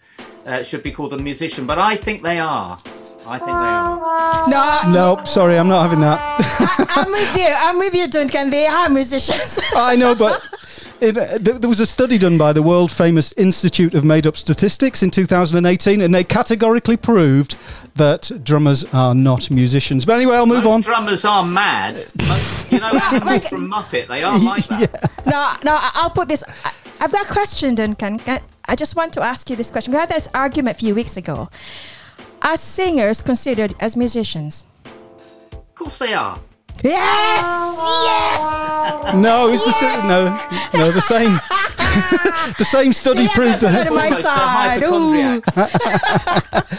uh, 0.45 0.63
should 0.63 0.83
be 0.83 0.91
called 0.91 1.13
a 1.13 1.17
musician, 1.17 1.65
but 1.65 1.79
I 1.79 1.95
think 1.95 2.23
they 2.23 2.39
are. 2.39 2.77
I 3.27 3.37
think 3.39 3.49
they 3.49 3.53
are. 3.53 4.47
No, 4.93 5.15
No, 5.17 5.23
sorry, 5.25 5.57
I'm 5.57 5.67
not 5.67 5.81
having 5.83 5.99
that. 6.01 6.17
I'm 6.95 7.11
with 7.11 7.35
you. 7.37 7.47
I'm 7.49 7.77
with 7.79 7.93
you, 7.95 8.07
Duncan. 8.07 8.49
They 8.49 8.67
are 8.67 8.89
musicians. 8.89 9.59
I 9.75 9.95
know, 9.95 10.13
but 10.15 10.43
it, 11.01 11.17
uh, 11.17 11.37
th- 11.39 11.57
there 11.59 11.69
was 11.69 11.79
a 11.79 11.85
study 11.85 12.17
done 12.17 12.37
by 12.37 12.53
the 12.53 12.61
world 12.61 12.91
famous 12.91 13.33
Institute 13.33 13.93
of 13.95 14.03
Made 14.03 14.27
Up 14.27 14.37
Statistics 14.37 15.01
in 15.01 15.09
2018, 15.11 16.01
and 16.01 16.13
they 16.13 16.23
categorically 16.23 16.97
proved 16.97 17.57
that 17.95 18.29
drummers 18.43 18.83
are 18.93 19.15
not 19.15 19.49
musicians. 19.49 20.05
But 20.05 20.13
anyway, 20.13 20.35
I'll 20.35 20.45
move 20.45 20.63
Most 20.65 20.73
on. 20.73 20.81
drummers 20.81 21.25
are 21.25 21.43
mad. 21.45 21.95
Most, 22.27 22.71
you 22.71 22.79
know, 22.79 22.91
people 22.91 23.39
from 23.49 23.71
Muppet, 23.71 24.07
they 24.07 24.23
are 24.23 24.37
like 24.37 24.65
that. 24.67 25.11
no, 25.25 25.55
no. 25.63 25.75
I- 25.77 25.91
I'll 25.95 26.09
put 26.11 26.27
this. 26.27 26.43
I- 26.63 26.71
I've 27.01 27.11
got 27.11 27.27
a 27.29 27.33
question, 27.33 27.75
Duncan. 27.75 28.19
I 28.67 28.75
just 28.75 28.95
want 28.95 29.13
to 29.13 29.21
ask 29.21 29.49
you 29.49 29.55
this 29.55 29.69
question. 29.69 29.91
We 29.93 29.99
had 29.99 30.09
this 30.09 30.27
argument 30.33 30.77
a 30.77 30.79
few 30.79 30.95
weeks 30.95 31.17
ago. 31.17 31.49
Are 32.45 32.57
singers 32.57 33.23
considered 33.23 33.73
as 33.79 33.97
musicians? 33.97 34.67
Of 35.51 35.73
course 35.73 35.97
they 35.97 36.13
are. 36.13 36.37
Yes, 36.83 37.43
yes. 38.05 39.15
No, 39.15 39.51
it's 39.51 39.65
the 39.65 39.71
same. 39.71 40.07
No, 40.07 40.25
no, 40.75 40.91
the 40.91 41.01
same. 41.01 41.31
the 42.59 42.63
same 42.65 42.93
study 42.93 43.25
See, 43.27 43.33
proved 43.33 43.61
that. 43.61 43.87
on 43.87 43.95
my 43.95 44.11
side. 44.21 44.83
Ooh. 44.83 45.41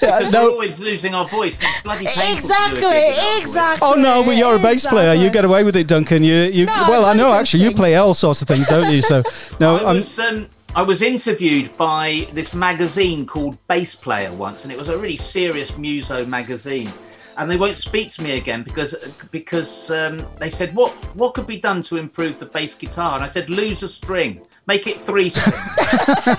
Because 0.00 0.32
no. 0.32 0.44
we're 0.46 0.50
always 0.52 0.78
losing 0.78 1.14
our 1.14 1.28
voice. 1.28 1.58
It's 1.60 1.82
bloody 1.82 2.06
painful 2.06 2.16
to 2.16 2.24
do 2.24 2.26
a 2.26 2.32
Exactly, 2.32 2.80
gig 2.80 2.82
without 2.82 3.18
a 3.18 3.34
voice. 3.34 3.40
exactly. 3.42 3.88
Oh 3.88 3.94
no, 3.94 4.24
but 4.24 4.36
you're 4.36 4.56
a 4.56 4.58
bass 4.58 4.86
player. 4.86 5.14
You 5.14 5.30
get 5.30 5.44
away 5.44 5.64
with 5.64 5.76
it, 5.76 5.86
Duncan. 5.86 6.24
You, 6.24 6.44
you. 6.44 6.66
No, 6.66 6.86
well, 6.88 7.04
I 7.04 7.12
know 7.12 7.24
Duncan 7.24 7.40
actually. 7.40 7.64
You 7.64 7.72
play 7.72 7.96
all 7.96 8.14
sorts 8.14 8.40
of 8.40 8.48
things, 8.48 8.68
don't 8.68 8.90
you? 8.90 9.02
So 9.02 9.22
no, 9.60 9.76
I 9.76 9.90
I'm, 9.90 9.96
um, 9.98 10.48
I 10.74 10.80
was 10.80 11.02
interviewed 11.02 11.76
by 11.76 12.26
this 12.32 12.54
magazine 12.54 13.26
called 13.26 13.58
Bass 13.66 13.94
Player 13.94 14.32
once, 14.32 14.64
and 14.64 14.72
it 14.72 14.78
was 14.78 14.88
a 14.88 14.96
really 14.96 15.18
serious 15.18 15.76
muso 15.76 16.24
magazine. 16.24 16.90
And 17.36 17.50
they 17.50 17.58
won't 17.58 17.76
speak 17.76 18.10
to 18.12 18.22
me 18.22 18.38
again 18.38 18.62
because 18.62 18.94
because 19.30 19.90
um, 19.90 20.26
they 20.38 20.48
said 20.48 20.74
what 20.74 20.92
what 21.14 21.34
could 21.34 21.46
be 21.46 21.58
done 21.58 21.82
to 21.82 21.98
improve 21.98 22.38
the 22.38 22.46
bass 22.46 22.74
guitar, 22.74 23.16
and 23.16 23.22
I 23.22 23.26
said 23.26 23.50
lose 23.50 23.82
a 23.82 23.88
string, 23.88 24.40
make 24.66 24.86
it 24.86 24.98
three 24.98 25.28
strings. 25.28 25.78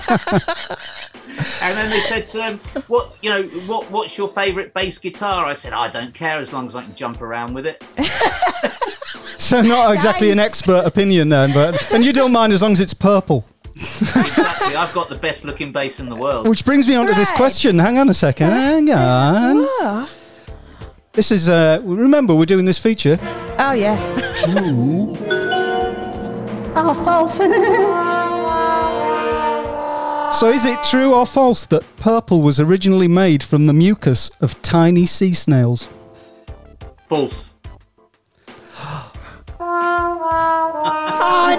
and 1.62 1.76
then 1.76 1.90
they 1.90 2.00
said 2.00 2.34
um, 2.36 2.58
what 2.88 3.16
you 3.22 3.30
know 3.30 3.44
what 3.66 3.88
what's 3.92 4.18
your 4.18 4.28
favourite 4.28 4.74
bass 4.74 4.98
guitar? 4.98 5.46
I 5.46 5.52
said 5.52 5.72
I 5.72 5.86
don't 5.88 6.12
care 6.12 6.38
as 6.38 6.52
long 6.52 6.66
as 6.66 6.74
I 6.74 6.82
can 6.82 6.94
jump 6.96 7.22
around 7.22 7.54
with 7.54 7.66
it. 7.68 7.84
so 9.38 9.60
not 9.60 9.94
exactly 9.94 10.32
an 10.32 10.40
expert 10.40 10.84
opinion 10.84 11.28
then, 11.28 11.52
but 11.52 11.92
and 11.92 12.04
you 12.04 12.12
don't 12.12 12.32
mind 12.32 12.52
as 12.52 12.62
long 12.62 12.72
as 12.72 12.80
it's 12.80 12.94
purple. 12.94 13.44
Exactly, 13.76 14.76
I've 14.76 14.92
got 14.94 15.08
the 15.08 15.16
best 15.16 15.44
looking 15.44 15.72
bass 15.72 15.98
in 16.00 16.08
the 16.08 16.16
world. 16.16 16.46
Which 16.48 16.64
brings 16.64 16.86
me 16.88 16.94
on 16.94 17.06
to 17.06 17.14
this 17.14 17.30
Right. 17.30 17.36
question. 17.36 17.78
Hang 17.78 17.98
on 17.98 18.08
a 18.08 18.14
second. 18.14 18.50
Hang 18.50 18.90
on. 18.90 19.56
Oh, 19.58 20.08
This 21.12 21.30
is. 21.30 21.48
Uh, 21.48 21.80
remember, 21.84 22.34
we're 22.34 22.44
doing 22.46 22.64
this 22.64 22.78
feature. 22.78 23.18
oh 23.58 23.72
yeah. 23.72 23.96
True. 24.44 25.16
Or 26.76 26.94
false. 26.94 27.38
So, 30.34 30.48
is 30.48 30.64
it 30.66 30.82
true 30.82 31.14
or 31.14 31.26
false 31.26 31.64
that 31.66 31.84
purple 31.96 32.42
was 32.42 32.58
originally 32.58 33.06
made 33.06 33.44
from 33.44 33.66
the 33.66 33.72
mucus 33.72 34.30
of 34.40 34.60
tiny 34.62 35.06
sea 35.06 35.32
snails? 35.32 35.88
False. 37.06 37.50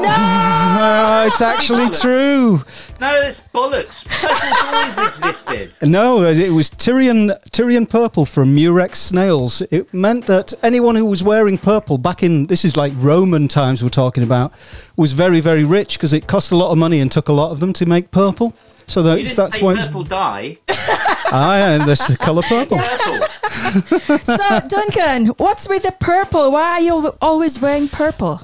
No. 0.02 0.10
Uh, 0.10 1.24
it's 1.28 1.42
actually 1.42 1.90
true. 1.90 2.64
No, 3.00 3.14
it's 3.22 3.42
bollocks. 3.54 4.06
Purple's 4.08 4.64
always 4.64 5.18
existed. 5.18 5.88
No, 5.96 6.24
it 6.24 6.50
was 6.52 6.70
Tyrian 6.70 7.32
Tyrian 7.52 7.86
purple 7.86 8.26
from 8.26 8.54
Murex 8.56 9.00
snails. 9.00 9.62
It 9.72 9.94
meant 9.94 10.26
that 10.26 10.54
anyone 10.64 10.96
who 10.96 11.06
was 11.06 11.24
wearing 11.24 11.58
purple 11.58 11.98
back 11.98 12.24
in 12.24 12.48
this 12.48 12.66
is 12.66 12.76
like 12.76 12.94
Roman 12.98 13.48
times 13.48 13.84
we're 13.84 13.90
talking 13.90 14.24
about 14.24 14.52
was 14.96 15.14
very 15.14 15.40
very 15.42 15.64
rich 15.64 15.98
because 15.98 16.14
it 16.14 16.28
cost 16.28 16.52
a 16.52 16.56
lot 16.56 16.72
of 16.72 16.78
money 16.78 17.00
and 17.00 17.12
took 17.12 17.28
a 17.30 17.34
lot 17.34 17.52
of 17.52 17.60
them 17.60 17.74
to 17.74 17.86
make 17.86 18.12
purple. 18.12 18.54
So 18.88 19.02
You 19.02 19.08
that's 19.08 19.22
didn't 19.22 19.36
that's 19.38 19.62
why 19.62 19.74
it's 19.74 19.86
purple 19.86 20.04
dye. 20.04 20.58
ah, 20.70 21.58
yeah, 21.58 21.70
and 21.76 21.84
that's 21.84 22.08
the 22.08 22.18
color 22.18 22.44
purple. 22.44 22.78
Purple. 22.78 24.18
So 24.20 24.60
Duncan, 24.68 25.28
what's 25.38 25.68
with 25.68 25.84
the 25.84 25.94
purple? 26.00 26.52
Why 26.52 26.72
are 26.74 26.82
you 26.82 27.16
always 27.22 27.60
wearing 27.60 27.88
purple? 27.90 28.42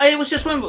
It 0.00 0.18
was 0.18 0.30
just 0.30 0.44
when 0.46 0.62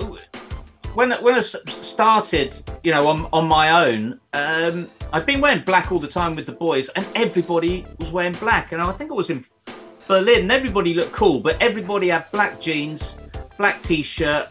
when 0.93 1.11
when 1.23 1.35
I 1.35 1.39
started, 1.39 2.55
you 2.83 2.91
know, 2.91 3.07
on 3.07 3.27
on 3.33 3.47
my 3.47 3.85
own. 3.87 4.19
Um, 4.33 4.89
I'd 5.13 5.25
been 5.25 5.41
wearing 5.41 5.63
black 5.63 5.91
all 5.91 5.99
the 5.99 6.07
time 6.07 6.35
with 6.35 6.45
the 6.45 6.51
boys, 6.51 6.89
and 6.89 7.05
everybody 7.15 7.85
was 7.99 8.11
wearing 8.11 8.33
black. 8.33 8.71
And 8.71 8.81
I 8.81 8.91
think 8.91 9.11
I 9.11 9.13
was 9.13 9.29
in 9.29 9.45
Berlin, 10.07 10.43
and 10.43 10.51
everybody 10.51 10.93
looked 10.93 11.13
cool, 11.13 11.39
but 11.39 11.61
everybody 11.61 12.09
had 12.09 12.29
black 12.31 12.59
jeans, 12.59 13.19
black 13.57 13.81
t-shirt. 13.81 14.49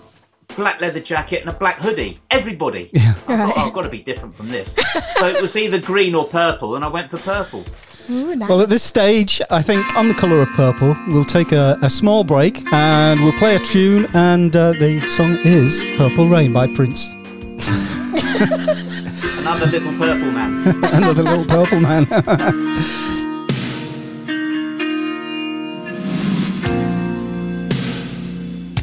Black 0.56 0.80
leather 0.80 1.00
jacket 1.00 1.40
and 1.40 1.50
a 1.50 1.52
black 1.52 1.80
hoodie. 1.80 2.20
Everybody. 2.30 2.88
I 2.94 3.12
thought, 3.12 3.52
oh, 3.56 3.66
I've 3.66 3.72
got 3.74 3.82
to 3.82 3.88
be 3.88 3.98
different 3.98 4.32
from 4.32 4.48
this. 4.48 4.76
so 5.18 5.26
it 5.26 5.42
was 5.42 5.56
either 5.56 5.80
green 5.80 6.14
or 6.14 6.24
purple, 6.24 6.76
and 6.76 6.84
I 6.84 6.88
went 6.88 7.10
for 7.10 7.18
purple. 7.18 7.64
Ooh, 8.09 8.37
nice. 8.37 8.49
Well, 8.49 8.61
at 8.61 8.69
this 8.69 8.85
stage, 8.85 9.40
I 9.51 9.62
think 9.62 9.97
on 9.97 10.09
the 10.09 10.14
colour 10.14 10.40
of 10.40 10.49
purple, 10.51 10.97
we'll 11.09 11.25
take 11.25 11.51
a, 11.53 11.77
a 11.83 11.90
small 11.90 12.23
break 12.23 12.64
and 12.73 13.21
we'll 13.21 13.33
play 13.33 13.57
a 13.57 13.59
tune. 13.59 14.07
And 14.14 14.55
uh, 14.55 14.73
the 14.73 15.09
song 15.09 15.38
is 15.45 15.85
"Purple 15.97 16.29
Rain" 16.29 16.53
by 16.53 16.69
Prince. 16.69 17.09
Another 19.38 19.66
little 19.66 19.92
purple 19.92 20.31
man. 20.31 20.57
Another 20.95 21.23
little 21.23 21.45
purple 21.45 21.81
man. 21.81 22.07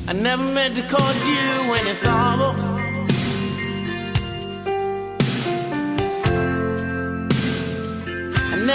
I 0.08 0.14
never 0.14 0.44
meant 0.54 0.76
to 0.76 0.82
cause 0.84 1.28
you 1.28 1.74
any 1.74 1.94
sorrow. 1.94 2.54
I 2.58 2.73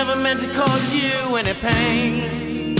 never 0.04 0.14
meant 0.14 0.38
to 0.38 0.46
cause 0.52 0.94
you 0.94 1.36
any 1.38 1.52
pain. 1.54 2.76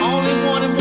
Only 0.00 0.46
wanted 0.46 0.77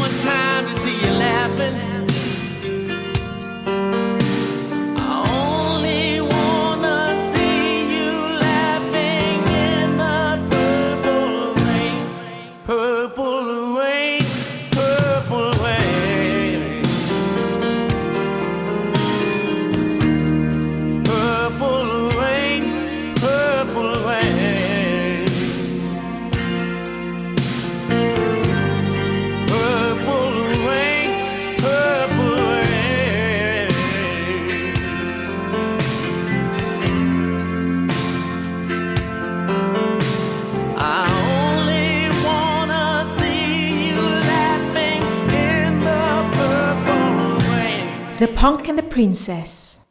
Princess. 48.97 49.86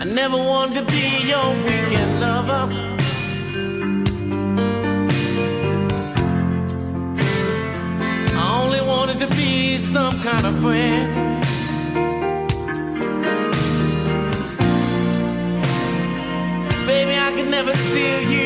I 0.00 0.04
never 0.04 0.36
wanted 0.36 0.74
to 0.74 0.84
be 0.92 1.26
your 1.26 1.48
weekend 1.64 2.20
lover. 2.20 2.68
I 8.38 8.62
only 8.62 8.80
wanted 8.82 9.18
to 9.18 9.26
be 9.36 9.78
some 9.78 10.16
kind 10.20 10.46
of 10.46 10.60
friend. 10.60 11.40
Baby, 16.86 17.14
I 17.18 17.32
can 17.34 17.50
never 17.50 17.74
steal 17.74 18.30
you 18.30 18.39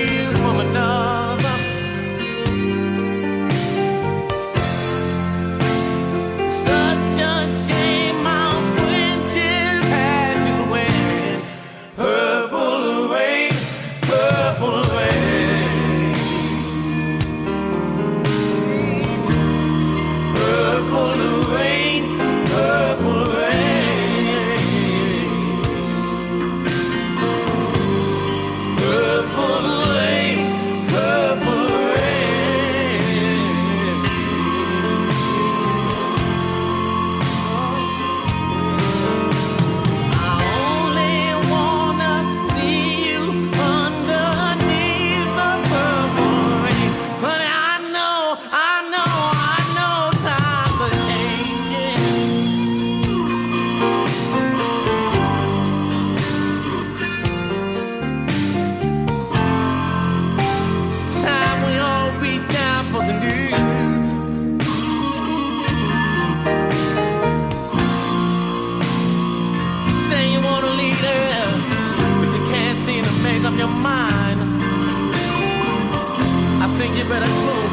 I 77.05 77.07
think 77.07 77.19
you 77.21 77.21
better 77.21 77.43
close 77.43 77.64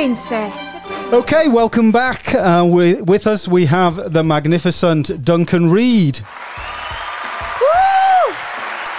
princess. 0.00 0.90
Okay, 1.12 1.46
welcome 1.48 1.92
back. 1.92 2.34
Uh, 2.34 2.66
we, 2.66 3.02
with 3.02 3.26
us, 3.26 3.46
we 3.46 3.66
have 3.66 4.14
the 4.14 4.24
magnificent 4.24 5.22
Duncan 5.26 5.70
Reid 5.70 6.20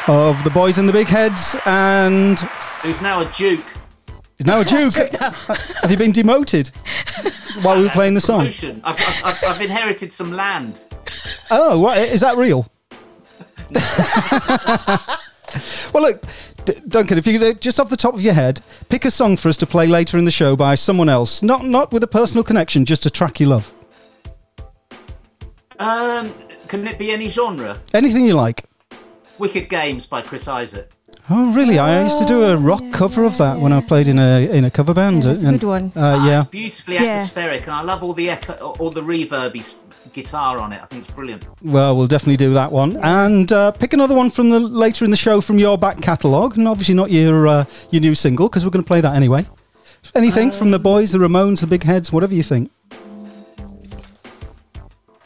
of 0.07 0.43
the 0.43 0.51
Boys 0.53 0.77
and 0.77 0.87
the 0.87 0.93
Big 0.93 1.07
Heads, 1.07 1.55
and 1.65 2.39
Who's 2.83 3.01
now 3.01 3.21
a 3.21 3.25
duke? 3.31 3.65
is 4.37 4.45
now 4.45 4.61
a 4.61 4.63
Duke. 4.69 4.93
have 4.93 5.89
you 5.89 5.97
been 5.97 6.11
demoted 6.11 6.67
while 7.63 7.77
we 7.77 7.85
were 7.85 7.89
playing 7.89 8.13
the 8.13 8.21
song? 8.21 8.41
I've, 8.41 8.83
I've, 8.83 9.25
I've, 9.25 9.43
I've 9.43 9.61
inherited 9.61 10.13
some 10.13 10.31
land. 10.31 10.81
Oh, 11.49 11.79
what, 11.79 11.97
is 11.97 12.21
that 12.21 12.37
real? 12.37 12.67
well, 15.93 16.03
look, 16.03 16.23
D- 16.65 16.73
Duncan, 16.87 17.17
if 17.17 17.25
you 17.27 17.39
could, 17.39 17.47
uh, 17.57 17.59
just 17.59 17.79
off 17.79 17.89
the 17.89 17.97
top 17.97 18.13
of 18.13 18.21
your 18.21 18.33
head, 18.33 18.61
pick 18.89 19.03
a 19.05 19.11
song 19.11 19.35
for 19.37 19.49
us 19.49 19.57
to 19.57 19.65
play 19.65 19.87
later 19.87 20.17
in 20.17 20.25
the 20.25 20.31
show 20.31 20.55
by 20.55 20.75
someone 20.75 21.09
else, 21.09 21.41
not 21.41 21.65
not 21.65 21.91
with 21.91 22.03
a 22.03 22.07
personal 22.07 22.43
connection, 22.43 22.85
just 22.85 23.05
a 23.05 23.09
track 23.09 23.39
you 23.39 23.47
love. 23.47 23.73
Um, 25.79 26.31
can 26.67 26.87
it 26.87 26.99
be 26.99 27.11
any 27.11 27.27
genre? 27.29 27.77
Anything 27.93 28.25
you 28.25 28.33
like. 28.35 28.65
Wicked 29.39 29.69
Games 29.69 30.05
by 30.05 30.21
Chris 30.21 30.47
Isaak. 30.47 30.89
Oh, 31.29 31.51
really? 31.53 31.79
I 31.79 32.03
used 32.03 32.19
to 32.19 32.25
do 32.25 32.43
a 32.43 32.57
rock 32.57 32.83
cover 32.91 33.23
of 33.23 33.37
that 33.37 33.57
when 33.59 33.73
I 33.73 33.81
played 33.81 34.07
in 34.07 34.19
a 34.19 34.49
in 34.51 34.65
a 34.65 34.71
cover 34.71 34.93
band. 34.93 35.23
Yeah, 35.23 35.29
that's 35.29 35.43
a 35.43 35.51
good 35.51 35.63
one. 35.63 35.91
Uh, 35.95 35.99
Ah, 36.19 36.27
yeah. 36.27 36.41
It's 36.41 36.49
beautifully 36.49 36.95
Yeah. 36.95 37.03
atmospheric, 37.03 37.63
and 37.63 37.71
I 37.75 37.81
love 37.81 38.03
all 38.03 38.13
the 38.13 38.29
echo, 38.29 38.53
all 38.79 38.89
the 38.91 39.01
reverby 39.01 39.59
s- 39.59 39.77
guitar 40.13 40.59
on 40.59 40.73
it. 40.73 40.81
I 40.81 40.85
think 40.85 41.03
it's 41.05 41.13
brilliant. 41.13 41.45
Well, 41.61 41.95
we'll 41.95 42.07
definitely 42.07 42.37
do 42.37 42.53
that 42.53 42.71
one, 42.71 42.97
and 42.97 43.51
uh, 43.51 43.71
pick 43.71 43.93
another 43.93 44.15
one 44.15 44.29
from 44.29 44.49
the 44.49 44.59
later 44.59 45.05
in 45.05 45.11
the 45.11 45.17
show 45.17 45.41
from 45.41 45.57
your 45.57 45.77
back 45.77 46.01
catalogue, 46.01 46.57
and 46.57 46.67
obviously 46.67 46.95
not 46.95 47.11
your 47.11 47.47
uh, 47.47 47.65
your 47.89 48.01
new 48.01 48.15
single 48.15 48.49
because 48.49 48.63
we're 48.65 48.71
going 48.71 48.83
to 48.83 48.87
play 48.87 49.01
that 49.01 49.15
anyway. 49.15 49.45
Anything 50.15 50.51
from 50.51 50.71
the 50.71 50.79
boys, 50.79 51.11
the 51.11 51.19
Ramones, 51.19 51.61
the 51.61 51.67
Big 51.67 51.83
Heads, 51.83 52.11
whatever 52.11 52.33
you 52.33 52.43
think. 52.43 52.71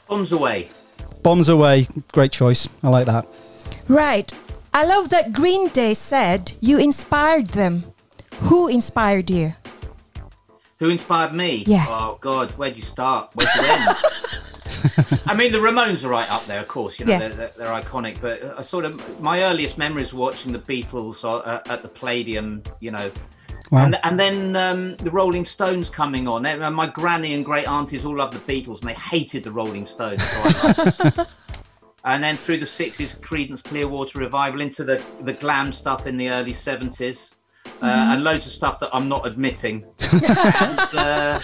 Bombs 0.08 0.32
away. 0.32 0.69
Bombs 1.24 1.50
away, 1.50 1.88
great 2.12 2.32
choice. 2.32 2.67
I 2.84 2.89
like 2.89 3.06
that. 3.08 3.28
Right. 3.88 4.32
I 4.74 4.86
love 4.86 5.10
that 5.10 5.32
Green 5.32 5.69
Day 5.69 5.93
said 5.93 6.54
you 6.60 6.78
inspired 6.78 7.48
them. 7.48 7.86
Who 8.41 8.67
inspired 8.67 9.30
you? 9.30 9.56
Who 10.80 10.89
inspired 10.89 11.34
me? 11.34 11.63
Yeah. 11.65 11.86
Oh 11.88 12.17
God, 12.19 12.52
where'd 12.52 12.76
you 12.76 12.84
start? 12.84 13.32
Where'd 13.34 13.50
you 13.56 13.62
end? 13.63 13.98
I 15.25 15.36
mean, 15.36 15.51
the 15.51 15.60
Ramones 15.60 16.04
are 16.06 16.10
right 16.10 16.30
up 16.32 16.45
there, 16.45 16.60
of 16.60 16.67
course. 16.67 16.99
You 16.99 17.06
know, 17.06 17.13
Yeah. 17.13 17.19
they're, 17.19 17.30
they're, 17.30 17.51
they're 17.58 17.82
iconic. 17.82 18.19
But 18.21 18.41
uh, 18.41 18.62
sort 18.62 18.86
of 18.86 19.19
my 19.21 19.43
earliest 19.43 19.78
memories 19.78 20.13
watching 20.13 20.51
the 20.51 20.60
Beatles 20.60 21.23
uh, 21.23 21.62
at 21.71 21.82
the 21.84 21.88
Palladium. 21.89 22.63
You 22.80 22.91
know, 22.91 23.12
Wow. 23.71 23.86
and 23.86 23.99
and 24.04 24.19
then 24.19 24.56
um, 24.56 24.95
the 24.97 25.10
Rolling 25.12 25.45
Stones 25.45 25.89
coming 25.89 26.28
on. 26.28 26.45
And 26.45 26.75
my 26.75 26.88
granny 26.88 27.34
and 27.34 27.43
great 27.43 27.67
aunties 27.67 28.06
all 28.06 28.15
loved 28.17 28.34
the 28.34 28.39
Beatles, 28.54 28.82
and 28.82 28.89
they 28.89 28.93
hated 28.93 29.43
the 29.43 29.51
Rolling 29.51 29.86
Stones. 29.86 30.21
So 30.23 31.25
and 32.06 32.23
then 32.23 32.38
through 32.38 32.58
the 32.58 32.65
sixties, 32.65 33.15
Creedence 33.15 33.63
Clearwater 33.63 34.19
Revival 34.19 34.62
into 34.62 34.84
the 34.84 35.01
the 35.21 35.34
glam 35.34 35.71
stuff 35.71 36.06
in 36.08 36.17
the 36.17 36.30
early 36.30 36.54
seventies. 36.54 37.32
Uh, 37.82 37.86
and 38.13 38.23
loads 38.23 38.45
of 38.45 38.51
stuff 38.51 38.80
that 38.80 38.89
I'm 38.93 39.10
not 39.10 39.25
admitting, 39.25 39.84
and, 40.13 40.80
uh, 40.93 41.39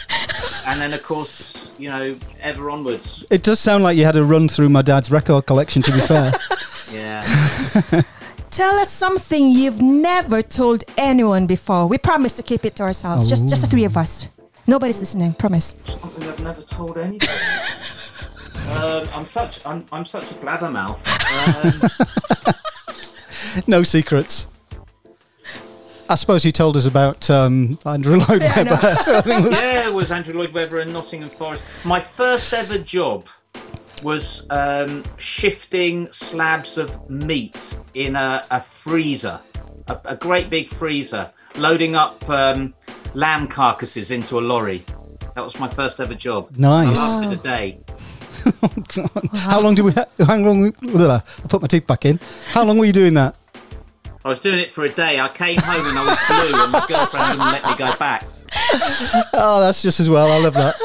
and 0.66 0.82
then 0.82 0.94
of 0.94 1.04
course, 1.04 1.72
you 1.78 1.90
know, 1.90 2.16
ever 2.42 2.70
onwards. 2.70 3.24
It 3.30 3.44
does 3.44 3.60
sound 3.60 3.84
like 3.84 3.98
you 3.98 4.06
had 4.06 4.16
a 4.16 4.24
run 4.24 4.48
through 4.50 4.70
my 4.70 4.82
dad's 4.82 5.10
record 5.12 5.46
collection. 5.46 5.82
To 5.84 5.92
be 5.92 6.00
fair, 6.02 6.34
Yeah, 6.92 7.24
Tell 8.52 8.76
us 8.76 8.92
something 8.92 9.48
you've 9.48 9.82
never 9.82 10.42
told 10.42 10.84
anyone 10.98 11.48
before. 11.48 11.88
We 11.88 11.98
promise 11.98 12.34
to 12.34 12.44
keep 12.44 12.66
it 12.66 12.76
to 12.78 12.84
ourselves. 12.84 13.28
Just 13.28 13.50
just 13.50 13.62
the 13.62 13.68
three 13.68 13.86
of 13.86 13.96
us. 13.96 14.28
Nobody's 14.68 15.00
listening, 15.00 15.34
promise. 15.34 15.74
something 15.86 16.24
I've 16.30 16.40
never 16.40 16.62
told 16.62 16.98
anybody. 16.98 17.32
Um, 18.78 19.08
I'm 19.14 19.26
such 19.26 19.66
I'm, 19.66 19.86
I'm 19.92 20.06
such 20.06 20.30
a 20.32 20.36
blabbermouth. 20.36 21.00
Um, 22.48 22.54
No 23.68 23.84
secrets. 23.84 24.48
I 26.12 26.15
suppose 26.15 26.43
you 26.43 26.52
told 26.52 26.76
us 26.76 26.86
about 26.86 27.30
um, 27.30 27.80
Andrew 27.86 28.17
Lloyd 28.17 28.41
Yeah, 28.41 28.54
I 28.56 28.63
know. 28.63 28.71
Webber. 28.71 28.95
so 29.02 29.17
I 29.17 29.21
think 29.21 29.45
it 29.45 29.50
was- 29.50 29.62
yeah, 29.62 29.88
it 29.88 29.93
was 29.93 30.12
Andrew 30.12 30.34
Lloyd 30.38 30.54
Webber 30.54 30.82
in 30.82 30.91
Nottingham 30.91 31.30
Forest. 31.30 31.63
My 31.86 32.02
first 32.02 32.54
ever 32.54 32.78
job 32.78 33.28
was 34.04 34.45
um, 34.50 35.04
shifting 35.17 36.12
slabs 36.12 36.78
of 36.78 37.10
meat 37.10 37.80
in 37.93 38.15
a, 38.17 38.43
a 38.52 38.60
freezer, 38.60 39.39
a, 39.88 39.97
a 40.06 40.15
great 40.17 40.50
big 40.50 40.67
freezer, 40.67 41.32
loading 41.56 41.95
up 41.95 42.28
um, 42.30 42.74
lamb 43.13 43.47
carcasses 43.47 44.12
into 44.12 44.38
a 44.38 44.41
lorry. 44.41 44.84
That 45.36 45.43
was 45.45 45.58
my 45.60 45.69
first 45.69 46.02
ever 46.02 46.13
job. 46.15 46.50
Nice. 46.58 47.00
I 47.00 47.19
lasted 47.26 47.39
a 47.39 47.41
day. 47.41 47.80
How 49.36 49.62
long 49.62 49.76
do 49.76 49.84
we? 49.86 49.91
Ha- 49.91 50.08
how 50.26 50.36
long? 50.38 50.62
we- 50.62 51.06
I 51.06 51.21
put 51.47 51.62
my 51.62 51.67
teeth 51.67 51.86
back 51.88 52.06
in. 52.06 52.19
How 52.52 52.63
long 52.65 52.80
were 52.80 52.86
you 52.86 52.91
doing 52.91 53.13
that? 53.13 53.36
I 54.24 54.30
was 54.30 54.40
doing 54.40 54.60
it 54.60 54.72
for 54.72 54.84
a 54.84 54.90
day. 54.90 55.20
I 55.20 55.28
came 55.30 55.58
home 55.60 55.86
and 55.88 55.98
I 55.98 56.06
was 56.06 56.20
blue, 56.28 56.64
and 56.64 56.72
my 56.72 56.86
girlfriend 56.88 57.40
wouldn't 57.40 57.40
let 57.40 57.66
me 57.66 57.76
go 57.76 57.92
back. 57.98 58.26
Oh, 59.34 59.60
that's 59.60 59.82
just 59.82 60.00
as 60.00 60.10
well. 60.10 60.32
I 60.32 60.38
love 60.38 60.54
that. 60.54 60.76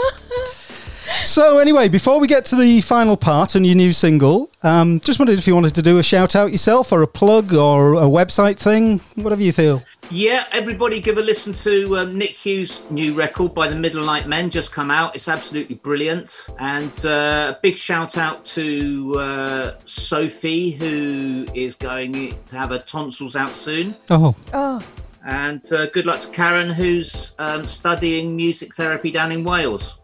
So 1.27 1.59
anyway, 1.59 1.89
before 1.89 2.21
we 2.21 2.29
get 2.29 2.45
to 2.47 2.57
the 2.57 2.81
final 2.83 3.17
part 3.17 3.57
and 3.57 3.67
your 3.67 3.75
new 3.75 3.93
single, 3.93 4.49
um, 4.63 5.01
just 5.01 5.19
wondered 5.19 5.39
if 5.41 5.47
you 5.47 5.57
wanted 5.57 5.75
to 5.75 5.83
do 5.83 5.99
a 5.99 6.03
shout 6.03 6.37
out 6.37 6.53
yourself 6.53 6.93
or 6.93 7.03
a 7.03 7.07
plug 7.07 7.53
or 7.53 7.95
a 7.95 8.07
website 8.07 8.57
thing, 8.59 9.01
whatever 9.17 9.43
you 9.43 9.53
feel. 9.53 9.83
Yeah, 10.09 10.47
everybody 10.53 11.01
give 11.01 11.19
a 11.19 11.21
listen 11.21 11.53
to 11.55 11.99
um, 11.99 12.17
Nick 12.17 12.31
Hughes' 12.31 12.89
new 12.91 13.13
record 13.13 13.55
by 13.55 13.67
the 13.67 13.75
Middle 13.75 14.05
Night 14.05 14.29
Men, 14.29 14.51
just 14.51 14.71
come 14.71 14.89
out. 14.89 15.17
It's 15.17 15.27
absolutely 15.27 15.75
brilliant. 15.75 16.47
And 16.61 17.05
uh, 17.05 17.55
a 17.57 17.59
big 17.61 17.77
shout 17.77 18.17
out 18.17 18.45
to 18.47 19.15
uh, 19.19 19.73
Sophie, 19.85 20.71
who 20.71 21.45
is 21.55 21.75
going 21.75 22.35
to 22.49 22.57
have 22.57 22.71
her 22.71 22.79
tonsils 22.79 23.35
out 23.35 23.57
soon. 23.57 23.97
Oh, 24.11 24.37
Oh, 24.55 24.81
And 25.27 25.61
uh, 25.73 25.87
good 25.87 26.07
luck 26.07 26.21
to 26.21 26.29
Karen, 26.29 26.71
who's 26.71 27.35
um, 27.41 27.67
studying 27.67 28.37
music 28.37 28.77
therapy 28.77 29.11
down 29.11 29.33
in 29.33 29.43
Wales. 29.43 30.01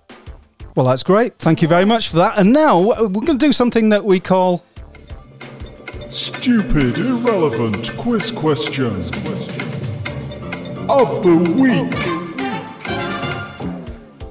Well, 0.75 0.87
that's 0.87 1.03
great. 1.03 1.39
Thank 1.39 1.63
you 1.63 1.69
very 1.69 1.85
much 1.85 2.09
for 2.09 2.17
that. 2.17 2.39
And 2.39 2.53
now 2.53 2.81
we're 2.81 3.09
going 3.09 3.39
to 3.39 3.47
do 3.47 3.53
something 3.53 3.91
that 3.91 4.05
we 4.05 4.21
call 4.21 4.65
Stupid, 6.11 6.99
irrelevant 6.99 7.97
quiz 7.97 8.31
Questions 8.31 9.11
of 10.89 11.23
the 11.23 11.37
week. 11.57 12.23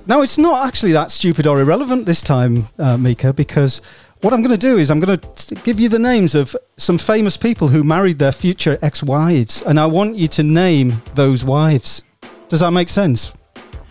Now, 0.07 0.21
it's 0.21 0.37
not 0.37 0.67
actually 0.67 0.91
that 0.91 1.09
stupid 1.09 1.47
or 1.47 1.59
irrelevant 1.59 2.05
this 2.05 2.21
time, 2.21 2.67
uh, 2.77 2.97
Mika, 2.97 3.33
because 3.33 3.81
what 4.21 4.33
I'm 4.33 4.41
going 4.41 4.51
to 4.51 4.57
do 4.57 4.77
is 4.77 4.91
I'm 4.91 4.99
going 4.99 5.19
to 5.19 5.55
give 5.55 5.79
you 5.79 5.89
the 5.89 5.99
names 5.99 6.35
of 6.35 6.55
some 6.77 6.97
famous 6.97 7.37
people 7.37 7.69
who 7.69 7.83
married 7.83 8.19
their 8.19 8.31
future 8.31 8.77
ex 8.81 9.01
wives, 9.01 9.61
and 9.61 9.79
I 9.79 9.85
want 9.85 10.17
you 10.17 10.27
to 10.27 10.43
name 10.43 11.01
those 11.15 11.43
wives. 11.43 12.03
Does 12.49 12.59
that 12.59 12.71
make 12.71 12.89
sense? 12.89 13.33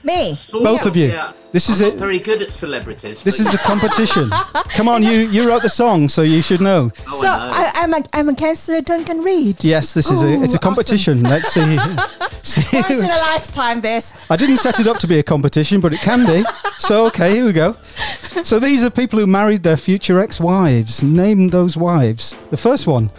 Me. 0.04 0.34
Both 0.52 0.86
of 0.86 0.96
you. 0.96 1.08
Yeah. 1.08 1.32
This 1.52 1.68
I'm 1.68 1.72
is 1.74 1.80
not 1.80 1.92
it. 1.94 1.96
very 1.96 2.18
good 2.20 2.42
at 2.42 2.52
celebrities. 2.52 3.24
This 3.24 3.40
is 3.40 3.52
a 3.52 3.58
competition. 3.72 4.30
Come 4.76 4.88
on, 4.88 5.02
you 5.02 5.20
you 5.34 5.48
wrote 5.48 5.62
the 5.62 5.68
song, 5.70 6.08
so 6.08 6.22
you 6.22 6.42
should 6.42 6.60
know. 6.60 6.92
Oh, 7.08 7.20
So 7.20 7.26
I 7.26 7.48
know. 7.48 7.54
I, 7.54 7.72
I'm 7.74 7.94
a, 7.94 8.02
I'm 8.12 8.28
against 8.28 8.64
Sir 8.64 8.80
Duncan 8.80 9.22
Reid. 9.22 9.64
Yes, 9.64 9.92
this 9.92 10.10
is 10.10 10.22
a 10.22 10.40
it's 10.42 10.54
a 10.54 10.58
competition. 10.60 11.22
Let's 11.24 11.48
see. 11.48 11.60
see 12.42 12.62
Once 12.76 12.90
in 12.90 13.04
a 13.04 13.22
lifetime, 13.32 13.80
this. 13.80 14.14
I 14.30 14.36
didn't 14.36 14.58
set 14.58 14.78
it 14.78 14.86
up 14.86 14.98
to 14.98 15.08
be 15.08 15.18
a 15.18 15.22
competition, 15.24 15.80
but 15.80 15.92
it 15.92 16.00
can 16.00 16.24
be. 16.24 16.44
So 16.78 17.06
okay, 17.06 17.34
here 17.34 17.44
we 17.46 17.52
go. 17.52 17.76
So 18.44 18.60
these 18.60 18.84
are 18.84 18.90
people 18.90 19.18
who 19.18 19.26
married 19.26 19.64
their 19.64 19.76
future 19.76 20.20
ex-wives. 20.20 21.02
Name 21.02 21.48
those 21.48 21.76
wives. 21.76 22.36
The 22.50 22.56
first 22.56 22.86
one, 22.86 23.10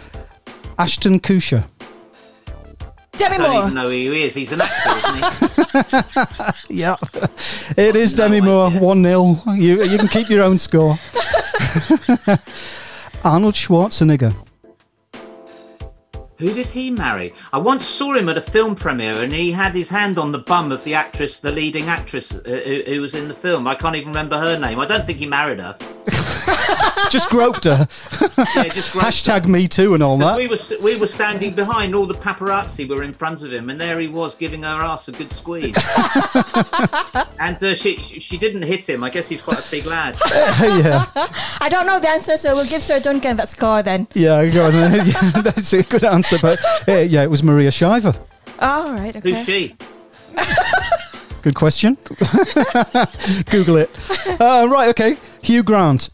Ashton 0.78 1.20
Kutcher. 1.20 1.64
Demi 3.16 3.38
Moore. 3.38 3.46
I 3.46 3.48
don't 3.50 3.52
Moore. 3.52 3.62
even 3.62 3.74
know 3.74 3.82
who 3.84 3.90
he 3.90 4.22
is. 4.24 4.34
He's 4.34 4.52
an 4.52 4.60
actor, 4.62 4.96
isn't 4.96 5.16
he? 6.68 6.68
Yeah, 6.82 6.96
it 7.76 7.94
is 7.96 8.14
Demi 8.14 8.40
no 8.40 8.70
Moore. 8.70 8.80
One 8.80 9.02
0 9.04 9.36
You 9.56 9.82
you 9.84 9.98
can 9.98 10.08
keep 10.08 10.28
your 10.30 10.42
own 10.42 10.58
score. 10.58 10.98
Arnold 13.24 13.54
Schwarzenegger. 13.54 14.34
Who 16.42 16.54
did 16.54 16.66
he 16.66 16.90
marry? 16.90 17.32
I 17.52 17.58
once 17.58 17.86
saw 17.86 18.14
him 18.14 18.28
at 18.28 18.36
a 18.36 18.40
film 18.40 18.74
premiere 18.74 19.22
and 19.22 19.32
he 19.32 19.52
had 19.52 19.76
his 19.76 19.88
hand 19.90 20.18
on 20.18 20.32
the 20.32 20.40
bum 20.40 20.72
of 20.72 20.82
the 20.82 20.92
actress, 20.92 21.38
the 21.38 21.52
leading 21.52 21.88
actress 21.88 22.32
uh, 22.32 22.40
who, 22.44 22.82
who 22.84 23.00
was 23.00 23.14
in 23.14 23.28
the 23.28 23.34
film. 23.34 23.68
I 23.68 23.76
can't 23.76 23.94
even 23.94 24.08
remember 24.08 24.36
her 24.36 24.58
name. 24.58 24.80
I 24.80 24.86
don't 24.86 25.06
think 25.06 25.20
he 25.20 25.26
married 25.26 25.60
her. 25.60 25.78
Just 27.10 27.28
groped 27.28 27.64
her. 27.64 27.86
Yeah, 28.56 28.64
just 28.64 28.92
groped 28.92 29.06
Hashtag 29.06 29.46
me 29.46 29.68
too 29.68 29.94
and 29.94 30.02
all 30.02 30.16
that. 30.18 30.36
We 30.36 30.48
were 30.48 30.56
we 30.80 30.96
were 30.96 31.06
standing 31.06 31.54
behind 31.54 31.94
all 31.94 32.06
the 32.06 32.14
paparazzi 32.14 32.88
were 32.88 33.02
in 33.02 33.12
front 33.12 33.42
of 33.42 33.52
him, 33.52 33.70
and 33.70 33.80
there 33.80 33.98
he 33.98 34.08
was 34.08 34.34
giving 34.34 34.62
her 34.62 34.82
ass 34.82 35.08
a 35.08 35.12
good 35.12 35.30
squeeze. 35.30 35.76
and 37.38 37.62
uh, 37.62 37.74
she 37.74 37.96
she 37.96 38.18
she 38.20 38.38
didn't 38.38 38.62
hit 38.62 38.88
him. 38.88 39.04
I 39.04 39.10
guess 39.10 39.28
he's 39.28 39.42
quite 39.42 39.66
a 39.66 39.70
big 39.70 39.84
lad. 39.84 40.16
yeah. 40.30 41.06
I 41.60 41.68
don't 41.68 41.86
know 41.86 42.00
the 42.00 42.08
answer, 42.08 42.36
so 42.36 42.54
we'll 42.54 42.66
give 42.66 42.82
Sir 42.82 43.00
Duncan 43.00 43.36
that 43.36 43.48
score 43.48 43.82
then. 43.82 44.08
Yeah, 44.14 44.48
go 44.48 44.66
on. 44.66 44.72
then. 44.72 45.06
Yeah, 45.06 45.30
that's 45.42 45.72
a 45.72 45.82
good 45.82 46.04
answer. 46.04 46.31
But 46.40 46.60
uh, 46.88 46.92
yeah, 46.98 47.22
it 47.22 47.30
was 47.30 47.42
Maria 47.42 47.70
Shriver. 47.70 48.14
All 48.58 48.92
right, 48.92 49.14
okay. 49.16 49.30
Who's 49.32 49.44
she? 49.44 49.76
Good 51.42 51.54
question. 51.56 51.94
Google 53.50 53.76
it. 53.76 53.90
Uh, 54.40 54.68
right, 54.70 54.88
okay. 54.90 55.16
Hugh 55.42 55.64
Grant. 55.64 56.08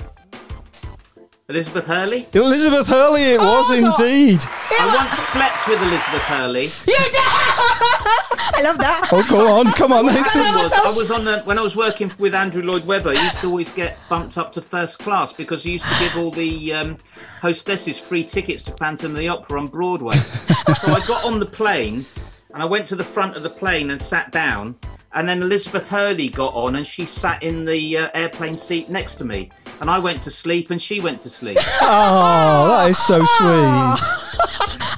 Elizabeth 1.50 1.86
Hurley. 1.86 2.28
Elizabeth 2.34 2.86
Hurley, 2.88 3.22
it 3.22 3.40
was 3.40 3.70
Oh, 3.70 3.80
no. 3.80 3.94
indeed. 4.04 4.40
I 4.44 4.94
once 4.94 5.16
slept 5.16 5.66
with 5.66 5.80
Elizabeth 5.80 6.20
Hurley. 6.20 6.64
You 6.64 6.68
did! 6.94 7.14
I 7.16 8.60
love 8.62 8.76
that. 8.76 9.08
Oh, 9.10 9.26
go 9.30 9.50
on. 9.58 9.64
Come 9.72 9.94
on. 9.94 10.04
Let's 10.06 10.36
It 10.36 10.40
was, 10.40 10.72
I 10.74 10.84
was 10.84 11.10
on 11.10 11.24
the, 11.24 11.38
when 11.44 11.58
I 11.58 11.62
was 11.62 11.74
working 11.74 12.12
with 12.18 12.34
Andrew 12.34 12.62
Lloyd 12.62 12.84
Webber. 12.84 13.14
He 13.14 13.22
used 13.22 13.40
to 13.40 13.46
always 13.46 13.72
get 13.72 13.96
bumped 14.10 14.36
up 14.36 14.52
to 14.52 14.60
first 14.60 14.98
class 14.98 15.32
because 15.32 15.62
he 15.64 15.72
used 15.72 15.86
to 15.86 15.98
give 16.00 16.18
all 16.18 16.30
the 16.30 16.74
um, 16.74 16.98
hostesses 17.40 17.98
free 17.98 18.24
tickets 18.24 18.62
to 18.64 18.72
Phantom 18.72 19.12
of 19.12 19.16
the 19.16 19.28
Opera 19.28 19.58
on 19.58 19.68
Broadway. 19.68 20.16
so 20.82 20.92
I 20.92 21.02
got 21.08 21.24
on 21.24 21.40
the 21.40 21.46
plane 21.46 22.04
and 22.52 22.62
I 22.62 22.66
went 22.66 22.86
to 22.88 22.94
the 22.94 23.04
front 23.04 23.36
of 23.38 23.42
the 23.42 23.48
plane 23.48 23.88
and 23.88 23.98
sat 23.98 24.32
down. 24.32 24.74
And 25.14 25.26
then 25.26 25.40
Elizabeth 25.40 25.88
Hurley 25.88 26.28
got 26.28 26.52
on 26.54 26.76
and 26.76 26.86
she 26.86 27.06
sat 27.06 27.42
in 27.42 27.64
the 27.64 27.96
uh, 27.96 28.10
airplane 28.12 28.58
seat 28.58 28.90
next 28.90 29.14
to 29.16 29.24
me. 29.24 29.50
And 29.80 29.88
I 29.90 29.98
went 29.98 30.22
to 30.22 30.30
sleep 30.30 30.70
and 30.70 30.80
she 30.82 31.00
went 31.00 31.20
to 31.22 31.30
sleep. 31.30 31.58
Oh, 31.80 32.68
that 32.68 32.90
is 32.90 32.98
so 32.98 33.18
sweet. 33.20 34.00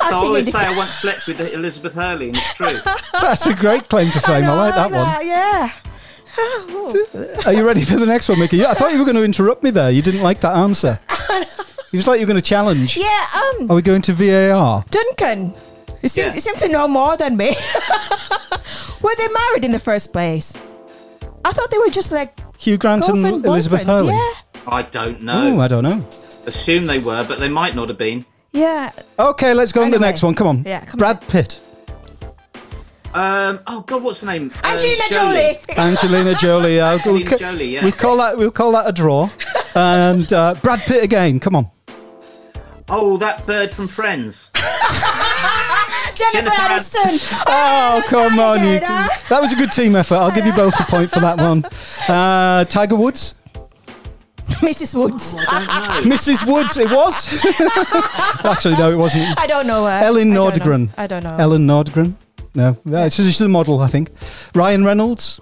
I 0.03 0.11
always 0.15 0.51
say 0.51 0.59
I 0.59 0.77
once 0.77 0.91
slept 0.91 1.27
with 1.27 1.41
Elizabeth 1.55 1.93
Hurley, 1.95 2.29
and 2.29 2.37
it's 2.37 2.55
true. 2.55 2.79
That's 3.13 3.47
a 3.47 3.55
great 3.55 3.89
claim 3.89 4.11
to 4.11 4.21
fame. 4.21 4.45
I 4.45 4.55
like 4.55 4.75
that 4.75 4.91
one. 4.91 5.27
Yeah. 5.27 5.73
Are 7.47 7.53
you 7.53 7.65
ready 7.67 7.85
for 7.85 7.97
the 7.97 8.07
next 8.07 8.29
one, 8.29 8.39
Mickey? 8.41 8.57
Yeah, 8.59 8.71
I 8.71 8.75
thought 8.75 8.93
you 8.93 8.99
were 8.99 9.05
going 9.05 9.17
to 9.17 9.23
interrupt 9.25 9.63
me 9.63 9.71
there. 9.71 9.91
You 9.91 10.03
didn't 10.03 10.23
like 10.23 10.41
that 10.41 10.57
answer. 10.57 10.99
It 11.93 11.97
was 11.97 12.07
like 12.07 12.21
you 12.21 12.27
were 12.27 12.31
going 12.33 12.41
to 12.43 12.47
challenge. 12.49 12.97
Yeah, 12.97 13.27
um, 13.61 13.71
Are 13.71 13.75
we 13.77 13.83
going 13.83 14.03
to 14.03 14.13
VAR? 14.13 14.85
Duncan. 14.91 15.55
You 16.03 16.09
seem, 16.09 16.27
Yeah. 16.27 16.35
you 16.35 16.41
seem 16.41 16.57
to 16.57 16.69
know 16.69 16.89
more 16.89 17.17
than 17.17 17.37
me. 17.37 17.55
were 19.03 19.15
they 19.17 19.29
married 19.29 19.65
in 19.65 19.73
the 19.73 19.79
first 19.81 20.13
place? 20.13 20.57
I 21.45 21.53
thought 21.53 21.71
they 21.71 21.79
were 21.79 21.91
just 21.91 22.11
like 22.13 22.39
Hugh 22.59 22.79
Grant 22.79 23.09
and 23.09 23.45
Elizabeth 23.45 23.81
boyfriend. 23.87 24.07
Hurley. 24.09 24.15
Yeah. 24.15 24.33
I 24.67 24.83
don't 24.83 25.23
know. 25.23 25.57
Oh, 25.57 25.61
I 25.61 25.69
don't 25.69 25.83
know. 25.85 26.07
Assume 26.47 26.87
they 26.87 26.99
were, 26.99 27.25
but 27.25 27.39
they 27.39 27.49
might 27.49 27.75
not 27.75 27.89
have 27.89 27.99
been. 27.99 28.25
Yeah. 28.53 28.91
Okay, 29.19 29.55
let's 29.55 29.73
go 29.73 29.83
on 29.83 29.87
to 29.89 29.91
the 29.93 29.97
Anyway. 29.97 30.09
next 30.09 30.23
one. 30.23 30.35
Come 30.35 30.47
on. 30.47 30.63
Yeah, 30.65 30.85
come 30.85 30.99
Brad 30.99 31.17
on. 31.19 31.27
Pitt. 31.29 31.61
Um, 33.13 33.59
oh 33.67 33.81
God, 33.87 34.03
what's 34.05 34.21
the 34.21 34.27
name? 34.27 34.53
Uh, 34.63 34.69
Angelina 34.69 35.03
Jolie. 35.11 35.59
Angelina 35.77 36.35
Jolie. 36.35 36.81
Uh, 36.81 36.99
we'll, 37.05 37.17
Angelina 37.17 37.39
Jolie, 37.39 37.65
yeah. 37.67 37.83
we'll 37.83 37.93
call 37.93 38.17
that. 38.19 38.37
We'll 38.39 38.51
call 38.53 38.73
that 38.73 38.89
a 38.89 38.93
draw. 38.93 39.31
And 39.73 40.33
uh, 40.33 40.55
Brad 40.63 40.81
Pitt 40.81 41.05
again. 41.05 41.39
Come 41.39 41.55
on. 41.55 41.67
Oh, 42.89 43.17
that 43.19 43.47
bird 43.47 43.71
from 43.71 43.87
Friends. 43.87 44.51
Jennifer, 46.17 46.51
Jennifer 46.51 46.51
Aniston. 46.51 47.43
Oh, 47.47 48.03
come 48.09 48.37
on! 48.41 48.59
You, 48.59 48.81
Tiger. 48.81 49.09
that 49.29 49.41
was 49.41 49.53
a 49.53 49.55
good 49.55 49.71
team 49.71 49.95
effort. 49.95 50.17
I'll 50.17 50.33
give 50.35 50.45
you 50.45 50.53
both 50.55 50.79
a 50.81 50.83
point 50.85 51.09
for 51.11 51.21
that 51.21 51.39
one. 51.39 51.65
Uh, 52.09 52.65
Tiger 52.65 52.97
Woods, 52.97 53.37
Mrs. 54.61 54.95
Woods. 54.95 55.35
I 55.49 56.01
don't 56.01 56.09
know. 56.09 56.15
Mrs. 56.17 56.47
Woods. 56.47 56.77
It 56.77 56.91
was. 56.91 58.45
Actually, 58.45 58.77
no, 58.77 58.91
it 58.93 58.97
wasn't. 58.97 59.39
I 59.39 59.47
don't 59.47 59.67
know 59.67 59.85
her. 59.85 60.01
Ellen 60.05 60.33
I 60.33 60.35
don't 60.35 60.35
know. 60.35 60.51
Nordegren. 60.51 60.89
I 60.97 61.07
don't 61.07 61.23
know. 61.25 61.37
Ellen 61.39 61.67
Nordegren. 61.67 62.15
No, 62.55 62.77
yeah, 62.85 63.09
she's 63.09 63.27
she's 63.27 63.39
the 63.39 63.49
model, 63.49 63.81
I 63.81 63.87
think. 63.87 64.11
Ryan 64.55 64.85
Reynolds, 64.85 65.41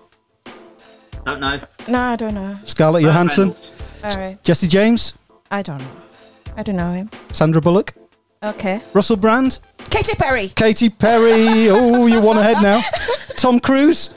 Don't 1.24 1.40
know. 1.40 1.58
No, 1.88 2.00
I 2.00 2.16
don't 2.16 2.34
know. 2.34 2.58
Scarlett 2.64 3.02
Burt 3.02 3.12
Johansson, 3.12 3.48
Reynolds. 3.48 3.72
All 4.04 4.16
right. 4.16 4.44
Jesse 4.44 4.68
James, 4.68 5.14
I 5.50 5.62
don't 5.62 5.78
know. 5.78 5.90
I 6.56 6.62
don't 6.62 6.76
know 6.76 6.92
him. 6.92 7.08
Sandra 7.32 7.62
Bullock, 7.62 7.94
Okay. 8.42 8.82
Russell 8.92 9.16
Brand, 9.16 9.58
Katy 9.88 10.16
Perry. 10.16 10.48
Katy 10.48 10.90
Perry. 10.90 11.68
oh, 11.70 12.06
you're 12.06 12.20
one 12.20 12.36
ahead 12.36 12.62
now. 12.62 12.82
Tom 13.36 13.58
Cruise. 13.58 14.10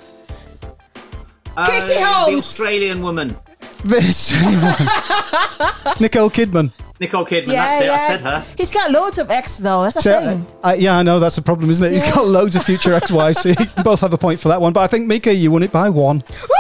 Uh, 1.55 1.65
Katie 1.65 1.93
The 1.93 2.05
Holmes. 2.05 2.39
Australian 2.39 3.01
woman. 3.01 3.37
This 3.83 4.31
Nicole 5.99 6.29
Kidman. 6.29 6.71
Nicole 6.99 7.25
Kidman. 7.25 7.47
that's 7.47 7.81
it. 7.83 7.89
I 7.89 8.07
said 8.07 8.21
her. 8.21 8.45
He's 8.57 8.71
got 8.71 8.91
loads 8.91 9.17
of 9.17 9.29
X 9.31 9.57
though. 9.57 9.81
That's 9.83 9.95
the 9.95 10.01
So, 10.01 10.19
thing. 10.21 10.45
uh, 10.63 10.75
yeah, 10.77 10.97
I 10.97 11.03
know 11.03 11.19
that's 11.19 11.35
the 11.35 11.41
problem, 11.41 11.69
isn't 11.71 11.85
it? 11.85 11.91
He's 11.93 12.03
got 12.03 12.25
loads 12.27 12.55
of 12.55 12.63
future 12.63 12.93
ex-wives, 12.93 13.41
so 13.41 13.49
you 13.49 13.55
can 13.55 13.83
both 13.83 14.01
have 14.01 14.13
a 14.13 14.17
point 14.17 14.39
for 14.39 14.49
that 14.49 14.61
one. 14.61 14.71
But 14.73 14.81
I 14.81 14.87
think 14.87 15.07
Mika, 15.07 15.33
you 15.33 15.49
won 15.51 15.63
it 15.63 15.71
by 15.71 15.89
one. 15.89 16.23
Woo! 16.29 16.55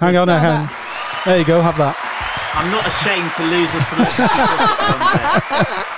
Hang 0.00 0.16
on, 0.16 0.28
No, 0.28 0.38
hang. 0.38 0.66
that- 0.66 1.22
There 1.26 1.38
you 1.38 1.44
go, 1.44 1.60
have 1.60 1.76
that. 1.78 1.96
I'm 2.54 2.70
not 2.70 2.86
ashamed 2.86 3.32
to 3.32 3.42
lose 3.44 3.74
a 3.74 3.80
celebrity. 3.80 4.22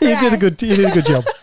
You 0.00 0.16
did 0.20 0.32
a 0.32 0.36
good, 0.36 0.60
you 0.62 0.76
did 0.76 0.84
a 0.86 0.90
good 0.92 1.06
job. 1.06 1.24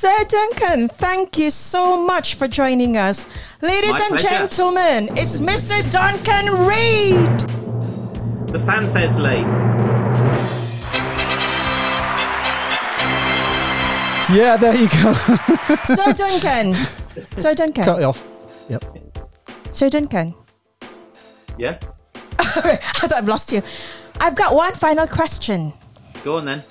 Sir 0.00 0.24
Duncan, 0.28 0.88
thank 0.88 1.36
you 1.36 1.50
so 1.50 2.02
much 2.02 2.36
for 2.36 2.48
joining 2.48 2.96
us. 2.96 3.28
Ladies 3.60 3.90
My 3.90 4.06
and 4.06 4.18
pleasure. 4.18 4.28
gentlemen, 4.28 5.10
it's 5.14 5.40
Mr. 5.40 5.76
Duncan 5.92 6.46
Reid. 6.66 7.38
the 8.48 8.58
fanfare's 8.58 9.18
late. 9.18 9.44
Yeah, 14.34 14.56
there 14.56 14.74
you 14.74 14.88
go. 14.88 15.12
Sir 15.84 16.14
Duncan. 16.14 16.74
Sir 17.36 17.54
Duncan. 17.54 17.84
Cut 17.84 17.98
it 18.00 18.04
off. 18.04 18.24
Yep. 18.70 18.84
Sir 19.72 19.90
Duncan. 19.90 20.34
Yeah. 21.58 21.78
I 22.38 22.76
thought 22.76 23.12
I've 23.12 23.28
lost 23.28 23.52
you. 23.52 23.60
I've 24.18 24.34
got 24.34 24.54
one 24.54 24.72
final 24.72 25.06
question. 25.06 25.74
Go 26.24 26.38
on 26.38 26.46
then. 26.46 26.62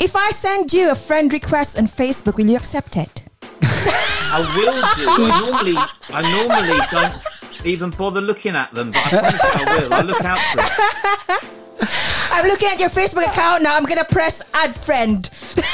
If 0.00 0.16
I 0.16 0.30
send 0.30 0.72
you 0.72 0.90
a 0.90 0.94
friend 0.94 1.32
request 1.32 1.78
on 1.78 1.86
Facebook, 1.86 2.36
will 2.36 2.46
you 2.46 2.56
accept 2.56 2.96
it? 2.96 3.22
I 3.62 4.40
will 4.56 4.72
do. 4.96 5.06
I 5.08 5.40
normally, 5.40 5.76
I 6.10 6.20
normally 6.36 6.80
don't 6.90 7.66
even 7.66 7.90
bother 7.90 8.20
looking 8.20 8.56
at 8.56 8.74
them, 8.74 8.90
but 8.90 9.00
I 9.06 9.08
promise 9.10 9.40
I 9.44 9.78
will. 9.78 9.94
I 9.94 10.00
look 10.00 10.24
out 10.24 10.38
for 10.52 10.60
it. 10.60 11.50
I'm 12.32 12.46
looking 12.46 12.68
at 12.68 12.80
your 12.80 12.90
Facebook 12.90 13.26
account 13.26 13.62
now. 13.62 13.76
I'm 13.76 13.84
going 13.84 13.98
to 13.98 14.04
press 14.04 14.42
add 14.52 14.74
friend. 14.74 15.28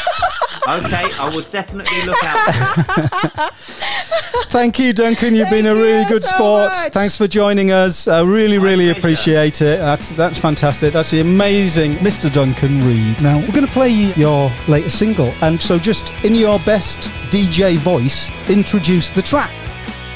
Okay, 0.69 1.05
I 1.19 1.33
will 1.35 1.43
definitely 1.51 2.03
look 2.05 2.23
out 2.23 3.51
for. 3.55 4.45
Thank 4.51 4.79
you, 4.79 4.93
Duncan. 4.93 5.35
You've 5.35 5.49
been 5.49 5.65
a 5.67 5.75
really 5.75 6.05
good 6.05 6.23
so 6.23 6.35
sport. 6.35 6.73
much. 6.73 6.93
Thanks 6.93 7.17
for 7.17 7.27
joining 7.27 7.73
us. 7.73 8.07
I 8.07 8.21
really, 8.23 8.59
My 8.59 8.65
really 8.65 8.85
pleasure. 8.89 8.99
appreciate 8.99 9.63
it. 9.63 9.79
That's 9.79 10.11
that's 10.11 10.39
fantastic. 10.39 10.93
That's 10.93 11.11
the 11.11 11.21
amazing 11.21 11.95
Mr. 11.97 12.31
Duncan 12.31 12.87
Reid. 12.87 13.23
Now 13.23 13.39
we're 13.39 13.53
going 13.53 13.67
to 13.67 13.73
play 13.73 13.89
your 13.89 14.53
latest 14.69 14.99
single, 14.99 15.33
and 15.41 15.61
so 15.61 15.79
just 15.79 16.13
in 16.25 16.35
your 16.35 16.59
best 16.61 17.09
DJ 17.31 17.79
voice, 17.79 18.31
introduce 18.51 19.09
the 19.11 19.23
track. 19.23 19.51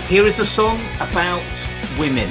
Here 0.09 0.27
is 0.27 0.41
a 0.41 0.47
song 0.47 0.79
about 1.01 1.43
women. 1.99 2.31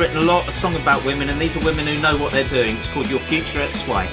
I've 0.00 0.08
written 0.08 0.22
a 0.22 0.32
lot 0.32 0.48
a 0.48 0.52
song 0.54 0.76
about 0.76 1.04
women, 1.04 1.28
and 1.28 1.38
these 1.38 1.54
are 1.58 1.60
women 1.60 1.86
who 1.86 2.00
know 2.00 2.16
what 2.16 2.32
they're 2.32 2.48
doing. 2.48 2.78
It's 2.78 2.88
called 2.88 3.10
Your 3.10 3.20
Future 3.20 3.60
Ex-Wife. 3.60 4.10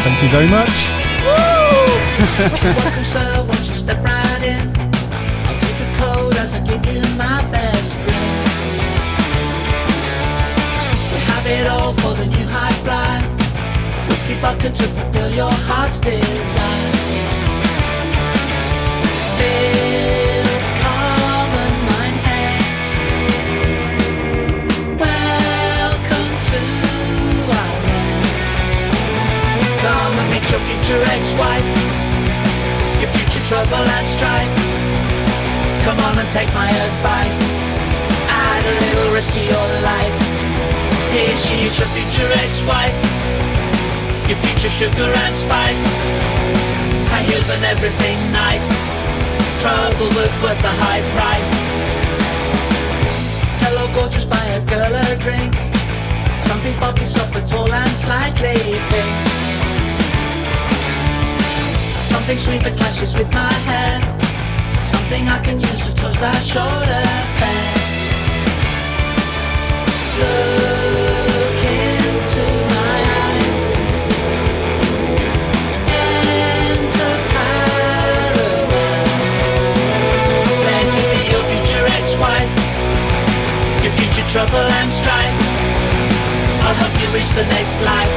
Thank 0.00 0.22
you 0.22 0.30
very 0.30 0.48
much. 0.48 0.72
Welcome, 2.80 3.04
sir, 3.04 3.44
won't 3.46 3.58
you 3.58 3.74
step 3.74 4.02
right 4.02 4.42
in? 4.42 4.72
I'll 5.44 5.58
take 5.60 5.76
a 5.86 5.92
coat 5.98 6.34
as 6.38 6.54
I 6.54 6.60
give 6.60 6.82
you 6.86 7.02
my 7.18 7.46
best 7.52 7.96
grin. 7.96 8.08
We 11.12 11.18
have 11.28 11.46
it 11.46 11.66
all 11.66 11.92
for 12.00 12.14
the 12.16 12.24
new 12.24 12.46
high 12.48 12.72
fly. 12.80 14.06
Whiskey 14.08 14.40
vodka 14.40 14.70
to 14.70 14.82
fulfill 14.82 15.30
your 15.34 15.52
heart's 15.52 16.00
desire. 16.00 17.39
Your 30.50 30.60
future 30.60 31.02
ex-wife 31.14 32.00
your 33.00 33.08
future 33.16 33.40
trouble 33.48 33.80
and 33.80 34.06
strife. 34.06 34.52
Come 35.88 35.98
on 36.04 36.18
and 36.20 36.28
take 36.28 36.52
my 36.52 36.68
advice. 36.68 37.40
Add 38.28 38.62
a 38.68 38.74
little 38.76 39.14
risk 39.16 39.32
to 39.32 39.40
your 39.40 39.68
life. 39.80 40.16
Here 41.08 41.36
she 41.40 41.64
is, 41.64 41.78
your 41.80 41.88
future 41.96 42.28
ex-wife. 42.28 42.92
Your 44.28 44.36
future 44.44 44.68
sugar 44.68 45.08
and 45.08 45.34
spice. 45.34 45.84
High 47.08 47.24
heels 47.24 47.48
and 47.48 47.64
everything 47.72 48.18
nice. 48.32 48.68
Trouble 49.64 50.12
but 50.12 50.32
worth 50.44 50.60
the 50.60 50.74
high 50.84 51.02
price. 51.16 51.52
Hello, 53.64 53.88
gorgeous, 53.94 54.26
buy 54.26 54.44
a 54.44 54.60
girl 54.68 54.92
a 54.92 55.16
drink. 55.16 55.56
Something 56.38 56.76
poppy, 56.76 57.04
but 57.32 57.48
tall 57.48 57.72
and 57.72 57.96
slightly 57.96 58.76
pink. 58.92 59.49
Something 62.10 62.38
sweet 62.38 62.62
that 62.66 62.74
clashes 62.76 63.14
with 63.14 63.30
my 63.30 63.54
hair. 63.70 64.02
Something 64.82 65.30
I 65.30 65.38
can 65.46 65.62
use 65.62 65.78
to 65.86 65.94
toast 65.94 66.18
our 66.18 66.42
shoulder 66.42 67.06
back. 67.38 67.78
Look 70.18 71.62
into 71.70 72.46
my 72.66 72.98
eyes. 73.30 73.62
Enter 75.86 77.14
paradise. 77.30 78.74
Let 80.66 80.86
me 80.90 81.04
be 81.14 81.22
your 81.30 81.44
future 81.46 81.86
ex-wife. 81.94 82.52
Your 83.86 83.94
future 84.02 84.26
trouble 84.34 84.66
and 84.66 84.90
strife. 84.90 85.38
I'll 86.66 86.74
help 86.74 86.94
you 86.98 87.06
reach 87.14 87.30
the 87.38 87.46
next 87.54 87.78
life. 87.86 88.10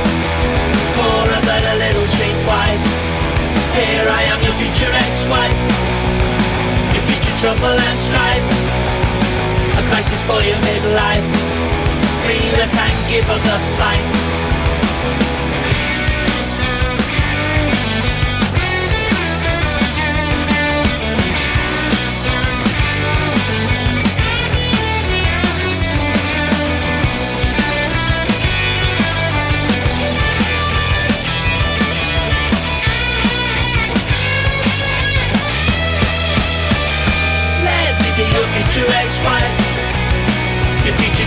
But 0.98 1.62
a 1.62 1.76
little 1.78 2.08
streetwise. 2.10 3.12
Here 3.74 4.08
I 4.08 4.22
am, 4.30 4.40
your 4.46 4.54
future 4.62 4.94
ex-wife. 4.94 5.60
Your 6.94 7.04
future 7.10 7.36
trouble 7.42 7.74
and 7.74 7.98
strife. 8.00 8.46
A 9.80 9.84
crisis 9.90 10.22
for 10.30 10.42
your 10.46 10.60
midlife. 10.62 11.26
Relax 12.30 12.78
and 12.78 12.98
give 13.10 13.28
up 13.30 13.42
the 13.42 13.58
fight 13.78 14.43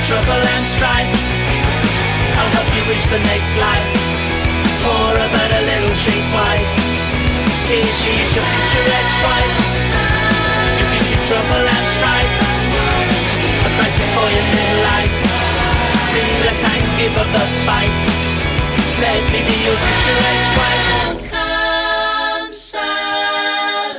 trouble 0.07 0.39
and 0.55 0.63
strife. 0.63 1.11
I'll 2.39 2.53
help 2.55 2.69
you 2.79 2.83
reach 2.87 3.07
the 3.11 3.19
next 3.27 3.51
life. 3.59 4.07
Poorer 4.87 5.29
but 5.35 5.51
a 5.51 5.63
little 5.67 5.91
streetwise 5.91 6.71
Here 7.67 7.91
she 7.99 8.11
is 8.23 8.31
your 8.39 8.47
future 8.55 8.87
ex-wife 8.87 9.55
Your 10.79 10.89
future 10.95 11.19
trouble 11.27 11.65
and 11.75 11.87
strife. 11.91 12.31
A 13.67 13.71
crisis 13.75 14.09
for 14.15 14.29
your 14.31 14.47
midlife 14.55 15.11
Relax 16.15 16.63
and 16.63 16.87
give 16.95 17.19
up 17.19 17.27
the 17.35 17.45
fight. 17.67 18.01
Let 19.03 19.23
me 19.35 19.43
be 19.43 19.59
your 19.67 19.75
future 19.75 20.19
ex-wife 20.31 20.87
Come, 21.35 22.53
sir, 22.53 22.79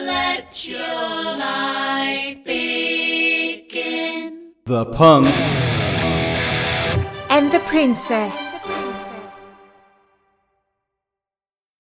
let 0.08 0.48
your 0.64 1.20
life 1.36 2.40
begin. 2.46 4.24
The 4.64 4.86
punk. 4.86 5.57
Princess. 7.78 8.77